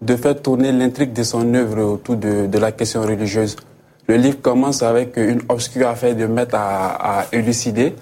de 0.00 0.14
faire 0.14 0.40
tourner 0.40 0.70
l'intrigue 0.70 1.12
de 1.12 1.24
son 1.24 1.52
œuvre 1.54 1.82
autour 1.82 2.14
de, 2.14 2.56
la 2.56 2.70
question 2.70 3.02
religieuse. 3.02 3.56
Le 4.06 4.14
livre 4.14 4.40
commence 4.40 4.84
avec 4.84 5.16
une 5.16 5.40
obscure 5.48 5.88
affaire 5.88 6.14
de 6.14 6.26
maître 6.26 6.54
à, 6.56 7.26
élucider 7.32 7.96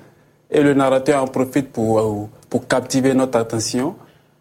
et 0.50 0.62
le 0.62 0.74
narrateur 0.74 1.22
en 1.22 1.26
profite 1.26 1.72
pour, 1.72 2.28
captiver 2.68 3.14
notre 3.14 3.38
attention 3.38 3.94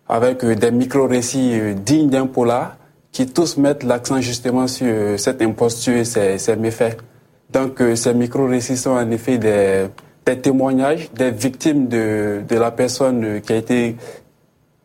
avec 0.10 0.44
des 0.44 0.72
micro-récits 0.72 1.52
euh, 1.54 1.74
dignes 1.76 2.10
d'un 2.10 2.28
polar 2.28 2.76
qui 3.13 3.26
tous 3.26 3.56
mettent 3.56 3.84
l'accent 3.84 4.20
justement 4.20 4.68
sur 4.68 5.18
cette 5.18 5.42
imposture 5.42 5.96
et 5.96 6.04
ses, 6.04 6.39
ses 6.39 6.58
méfaits. 6.58 6.98
Donc, 7.50 7.80
euh, 7.80 7.96
ces 7.96 8.13
micro-récits 8.13 8.76
sont 8.76 8.98
en 8.98 9.10
effet 9.12 9.38
des 9.38 9.86
des 10.30 10.39
témoignages 10.39 11.10
des 11.13 11.32
victimes 11.32 11.88
de, 11.88 12.42
de 12.48 12.56
la 12.56 12.72
personne 12.72 13.42
qui 13.42 13.54
a 13.54 13.58
été 13.58 13.96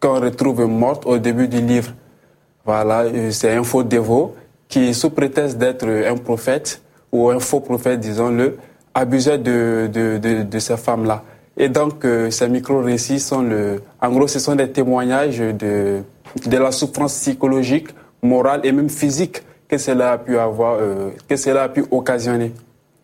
qu'on 0.00 0.20
retrouve 0.20 0.66
morte 0.66 1.04
au 1.06 1.18
début 1.18 1.48
du 1.48 1.60
livre. 1.60 1.92
Voilà, 2.64 3.02
euh, 3.02 3.30
c'est 3.30 3.52
un 3.54 3.62
faux 3.62 3.82
dévot 3.82 4.34
qui, 4.68 4.94
sous 4.94 5.10
prétexte 5.10 5.58
d'être 5.58 5.86
un 5.86 6.16
prophète 6.16 6.80
ou 7.12 7.28
un 7.30 7.40
faux 7.40 7.60
prophète, 7.60 8.00
disons-le, 8.00 8.56
abusait 8.94 9.38
de, 9.38 9.88
de, 9.92 10.42
de, 10.42 10.58
ces 10.58 10.76
femmes-là. 10.76 11.22
Et 11.56 11.68
donc, 11.68 12.04
euh, 12.04 12.30
ces 12.30 12.48
micro-récits 12.48 13.20
sont 13.20 13.42
le, 13.42 13.82
en 14.00 14.10
gros, 14.10 14.26
ce 14.26 14.38
sont 14.38 14.56
des 14.56 14.70
témoignages 14.70 15.38
de, 15.38 16.00
de 16.46 16.56
la 16.56 16.72
souffrance 16.72 17.14
psychologique, 17.14 17.88
morale 18.22 18.60
et 18.64 18.72
même 18.72 18.88
physique 18.88 19.42
que 19.68 19.76
cela 19.78 20.12
a 20.12 20.18
pu 20.18 20.38
avoir, 20.38 20.78
euh, 20.80 21.10
que 21.28 21.36
cela 21.36 21.64
a 21.64 21.68
pu 21.68 21.84
occasionner. 21.90 22.52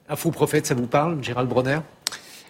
Un 0.09 0.17
faux 0.17 0.31
prophète, 0.31 0.67
ça 0.67 0.75
vous 0.75 0.87
parle, 0.87 1.23
Gérald 1.23 1.49
Bronner? 1.49 1.79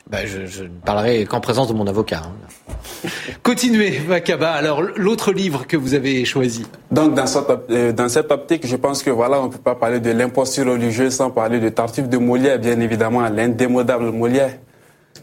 Ben, 0.09 0.27
je, 0.27 0.65
ne 0.65 0.69
parlerai 0.85 1.25
qu'en 1.25 1.41
présence 1.41 1.69
de 1.69 1.73
mon 1.73 1.87
avocat. 1.87 2.23
Hein. 2.25 3.09
Continuez, 3.43 3.91
Vakaba. 3.91 4.51
Alors, 4.53 4.83
l'autre 4.83 5.33
livre 5.33 5.67
que 5.67 5.77
vous 5.77 5.95
avez 5.95 6.25
choisi. 6.25 6.67
Donc, 6.91 7.15
dans 7.15 7.27
cette, 7.27 7.45
euh, 7.71 7.93
dans 7.93 8.09
cette 8.09 8.31
optique, 8.33 8.67
je 8.67 8.77
pense 8.77 9.03
que 9.03 9.11
voilà, 9.11 9.41
on 9.41 9.47
ne 9.47 9.53
peut 9.53 9.59
pas 9.59 9.75
parler 9.75 10.01
de 10.01 10.11
l'imposture 10.11 10.67
religieuse 10.67 11.15
sans 11.15 11.31
parler 11.31 11.61
de 11.61 11.69
Tartuffe 11.69 12.09
de 12.09 12.19
Molière, 12.19 12.59
bien 12.59 12.81
évidemment, 12.81 13.21
l'indémodable 13.29 14.11
Molière. 14.11 14.57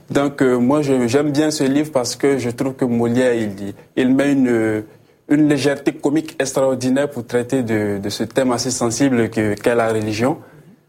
Donc, 0.09 0.41
euh, 0.41 0.57
moi, 0.57 0.81
j'aime 0.81 1.31
bien 1.31 1.51
ce 1.51 1.65
livre 1.65 1.91
parce 1.91 2.15
que 2.15 2.37
je 2.37 2.49
trouve 2.49 2.73
que 2.73 2.85
Molière, 2.85 3.33
il, 3.33 3.73
il 3.97 4.15
met 4.15 4.31
une, 4.31 4.83
une 5.29 5.49
légèreté 5.49 5.91
comique 5.91 6.35
extraordinaire 6.39 7.09
pour 7.09 7.25
traiter 7.25 7.63
de, 7.63 7.97
de 7.97 8.09
ce 8.09 8.23
thème 8.23 8.51
assez 8.51 8.71
sensible 8.71 9.29
qu'est 9.29 9.75
la 9.75 9.89
religion. 9.89 10.37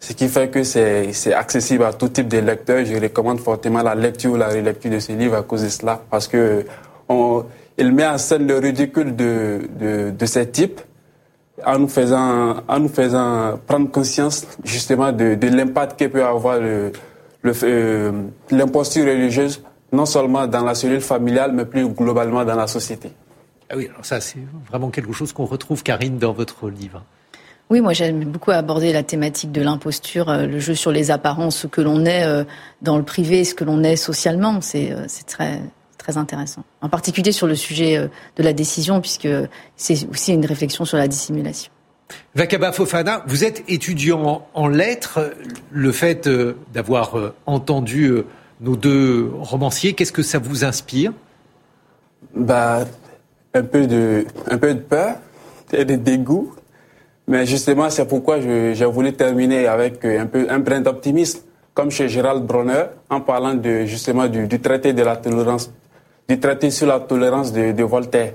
Ce 0.01 0.13
qui 0.13 0.29
fait 0.29 0.49
que 0.49 0.63
c'est 0.63 1.33
accessible 1.35 1.85
à 1.85 1.93
tout 1.93 2.09
type 2.09 2.29
de 2.29 2.39
lecteur. 2.39 2.85
Je 2.85 2.95
recommande 2.95 3.41
fortement 3.41 3.83
la 3.83 3.95
lecture 3.95 4.33
ou 4.33 4.37
la 4.37 4.49
relecture 4.49 4.91
de 4.93 5.01
ce 5.01 5.13
livre 5.13 5.37
à 5.37 5.43
cause 5.43 5.65
de 5.65 5.69
cela, 5.69 6.01
parce 6.11 6.29
que 6.29 6.65
on, 7.09 7.45
il 7.77 7.93
met 7.93 8.07
en 8.07 8.19
scène 8.19 8.47
le 8.47 8.59
ridicule 8.59 9.17
de, 9.17 9.69
de, 9.79 10.11
de 10.11 10.27
ces 10.27 10.49
types 10.51 10.81
en 11.65 11.79
nous 11.79 11.89
faisant, 11.89 12.57
en 12.67 12.79
nous 12.79 12.89
faisant 12.89 13.59
prendre 13.67 13.91
conscience 13.91 14.47
justement 14.65 15.13
de, 15.13 15.37
l'impact 15.47 15.99
que 15.99 16.05
peut 16.07 16.25
avoir 16.25 16.59
le, 16.61 16.93
euh, 17.45 18.13
l'imposture 18.51 19.05
religieuse, 19.05 19.63
non 19.93 20.07
seulement 20.07 20.47
dans 20.47 20.65
la 20.65 20.75
cellule 20.75 21.01
familiale, 21.01 21.53
mais 21.53 21.65
plus 21.65 21.89
globalement 21.89 22.45
dans 22.45 22.57
la 22.57 22.67
société. 22.67 23.11
Ah 23.71 23.75
oui, 23.77 23.89
alors 23.91 24.05
ça, 24.05 24.21
c'est 24.21 24.39
vraiment 24.69 24.91
quelque 24.91 25.13
chose 25.13 25.33
qu'on 25.33 25.45
retrouve, 25.45 25.83
Karine, 25.83 26.19
dans 26.19 26.33
votre 26.33 26.69
livre. 26.71 27.05
Oui, 27.71 27.83
moi 27.83 27.93
j'aime 27.93 28.25
beaucoup 28.25 28.51
aborder 28.51 28.93
la 28.95 29.03
thématique 29.03 29.53
de 29.53 29.61
l'imposture, 29.61 30.31
euh, 30.31 30.47
le 30.47 30.59
jeu 30.59 30.75
sur 30.75 30.91
les 30.91 31.11
apparences, 31.11 31.59
ce 31.59 31.67
que 31.67 31.83
l'on 31.83 32.07
est 32.07 32.25
euh, 32.25 32.45
dans 32.81 32.97
le 32.97 33.03
privé, 33.05 33.45
ce 33.45 33.55
que 33.55 33.65
l'on 33.65 33.83
est 33.83 33.97
socialement. 33.97 34.63
C'est 34.63 34.93
euh, 34.93 35.07
très 35.27 35.61
très 35.99 36.17
intéressant. 36.17 36.65
En 36.81 36.89
particulier 36.89 37.33
sur 37.33 37.47
le 37.47 37.55
sujet 37.55 38.09
de 38.37 38.43
la 38.43 38.55
décision, 38.55 39.01
puisque 39.01 39.29
c'est 39.77 40.09
aussi 40.09 40.33
une 40.33 40.47
réflexion 40.47 40.87
sur 40.87 40.97
la 40.97 41.09
dissimulation. 41.09 41.71
Vakaba 42.35 42.73
Fofana, 42.73 43.25
vous 43.27 43.45
êtes 43.45 43.65
étudiant 43.69 44.49
en 44.55 44.69
lettres. 44.69 45.35
Le 45.71 45.93
fait 45.93 46.27
d'avoir 46.73 47.35
entendu 47.45 48.23
nos 48.61 48.77
deux 48.77 49.31
romanciers, 49.41 49.93
qu'est-ce 49.93 50.13
que 50.13 50.23
ça 50.23 50.39
vous 50.39 50.65
inspire? 50.65 51.13
Bah, 52.35 52.87
un 53.53 53.63
peu 53.65 53.87
de, 53.87 54.25
un 54.51 54.57
peu 54.57 54.73
de 54.73 54.81
peur 54.81 55.17
et 55.73 55.85
de 55.85 55.97
dégoût 55.97 56.55
mais 57.29 57.45
justement, 57.45 57.91
c'est 57.91 58.07
pourquoi 58.07 58.41
j'ai 58.41 58.85
voulu 58.87 59.13
terminer 59.13 59.67
avec 59.67 60.03
euh, 60.05 60.23
un 60.23 60.27
peu 60.27 60.47
un 60.49 60.59
brin 60.61 60.81
d'optimisme, 60.81 61.41
comme 61.75 61.91
chez 61.91 62.09
Gérald 62.09 62.43
Bronner, 62.45 62.85
en 63.11 63.21
parlant 63.21 63.53
de, 63.53 63.85
justement 63.85 64.27
du, 64.27 64.49
traité 64.49 64.95
de 64.95 65.03
la 65.03 65.17
tolérance, 65.17 65.71
du 66.27 66.41
traité 66.41 66.71
sur 66.71 66.87
la 66.87 67.01
tolérance 67.01 67.53
de, 67.53 67.83
Voltaire. 67.83 68.33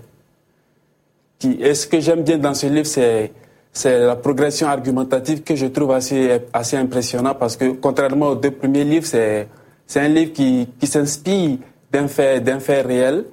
Et 1.44 1.74
ce 1.74 1.88
que 1.88 2.00
j'aime 2.00 2.22
bien 2.22 2.38
dans 2.38 2.54
ce 2.54 2.68
livre, 2.68 2.86
c'est 2.86 4.00
la 4.00 4.16
progression 4.16 4.68
argumentative 4.68 5.42
que 5.42 5.56
je 5.56 5.66
trouve 5.66 5.92
assez, 5.92 6.42
assez 6.54 6.78
impressionnant 6.78 7.34
parce 7.34 7.58
que 7.58 7.72
contrairement 7.72 8.28
aux 8.30 8.36
deux 8.36 8.52
premiers 8.52 8.86
livres, 8.86 9.08
c'est, 9.08 9.48
un 9.96 10.08
livre 10.08 10.34
qui, 10.34 10.70
qui 10.80 10.86
s'inspire 10.86 11.58
d'un 11.92 12.08
fait, 12.08 12.44
fait 12.60 12.82
réel, 12.82 13.26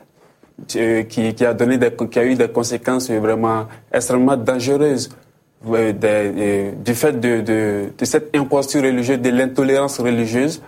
qui, 0.67 1.35
qui, 1.35 1.45
a 1.45 1.55
donné 1.55 1.79
qui 2.11 2.19
a 2.19 2.25
eu 2.25 2.35
des 2.35 2.49
conséquences 2.49 3.11
vraiment 3.11 3.67
extrêmement 3.93 4.37
dangereuses 4.37 5.11
du 5.63 6.95
fait 6.95 7.21
de, 7.21 7.91
cette 8.03 8.35
imposture 8.37 8.83
religieuse, 8.83 9.21
de 9.21 9.31
l'intolérance 9.31 10.01
religieuse. 10.01 10.63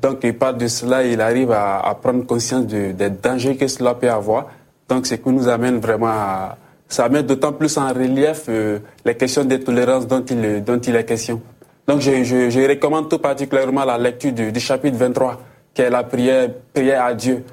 Donc, 0.00 0.20
il 0.22 0.36
parle 0.36 0.58
de 0.58 0.68
cela, 0.68 1.04
il 1.04 1.20
arrive 1.20 1.50
à, 1.50 1.96
prendre 2.00 2.24
conscience 2.24 2.66
de, 2.66 2.92
des 2.92 3.10
dangers 3.10 3.56
que 3.56 3.66
cela 3.66 3.94
peut 3.94 4.10
avoir. 4.10 4.46
Donc, 4.88 5.06
ce 5.06 5.14
qui 5.14 5.28
nous 5.30 5.48
amène 5.48 5.78
vraiment 5.78 6.08
à, 6.08 6.56
ça 6.88 7.08
met 7.08 7.22
d'autant 7.22 7.52
plus 7.52 7.76
en 7.76 7.88
relief 7.88 8.44
euh, 8.48 8.78
les 9.04 9.14
questions 9.14 9.44
de 9.44 9.56
tolérance 9.56 10.06
dont 10.06 10.24
il, 10.24 10.64
dont 10.64 10.78
il 10.78 10.96
est 10.96 11.04
question. 11.04 11.40
Donc, 11.86 12.00
je, 12.00 12.68
recommande 12.68 13.08
tout 13.08 13.18
particulièrement 13.18 13.84
la 13.84 13.98
lecture 13.98 14.32
du, 14.32 14.60
chapitre 14.60 14.96
23, 14.96 15.40
qui 15.74 15.82
est 15.82 15.90
la 15.90 16.02
prière, 16.04 16.48
prière 16.72 17.04
à 17.04 17.14
Dieu. 17.14 17.44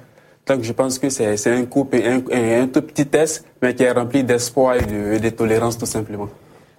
Donc, 0.46 0.62
je 0.62 0.74
pense 0.74 1.00
que 1.00 1.10
c'est 1.10 1.48
un 1.48 1.66
couple, 1.66 1.98
un, 2.32 2.68
tout 2.68 2.82
petit 2.82 3.06
test, 3.06 3.46
mais 3.62 3.74
qui 3.74 3.84
est 3.84 3.92
rempli 3.92 4.24
d'espoir 4.24 4.76
et 4.76 4.82
de, 4.82 5.14
et 5.14 5.20
de 5.20 5.30
tolérance, 5.30 5.78
tout 5.78 5.86
simplement. 5.86 6.30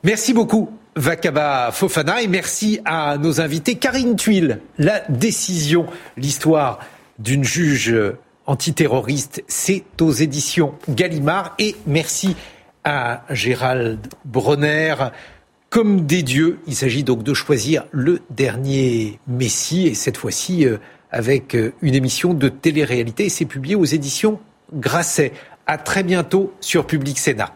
Merci 0.06 0.34
beaucoup, 0.34 0.70
Vakaba 0.94 1.72
Fofana, 1.72 2.22
et 2.22 2.28
merci 2.28 2.78
à 2.84 3.18
nos 3.18 3.40
invités. 3.40 3.74
Karine 3.74 4.14
Tuile, 4.14 4.60
la 4.78 5.00
décision, 5.08 5.86
l'histoire 6.16 6.78
d'une 7.18 7.42
juge 7.42 7.92
antiterroriste, 8.46 9.42
c'est 9.48 9.82
aux 10.00 10.12
éditions 10.12 10.74
Gallimard. 10.88 11.56
Et 11.58 11.74
merci 11.88 12.36
à 12.84 13.24
Gérald 13.30 13.98
Bronner. 14.24 14.94
Comme 15.70 16.06
des 16.06 16.22
dieux, 16.22 16.60
il 16.68 16.76
s'agit 16.76 17.02
donc 17.02 17.24
de 17.24 17.34
choisir 17.34 17.84
le 17.90 18.20
dernier 18.30 19.18
Messie, 19.26 19.88
et 19.88 19.94
cette 19.94 20.18
fois-ci 20.18 20.66
euh, 20.66 20.76
avec 21.10 21.56
euh, 21.56 21.72
une 21.82 21.96
émission 21.96 22.32
de 22.32 22.48
télé-réalité. 22.48 23.28
C'est 23.28 23.44
publié 23.44 23.74
aux 23.74 23.84
éditions 23.84 24.38
Grasset. 24.72 25.32
À 25.66 25.78
très 25.78 26.04
bientôt 26.04 26.54
sur 26.60 26.86
Public 26.86 27.18
Sénat. 27.18 27.55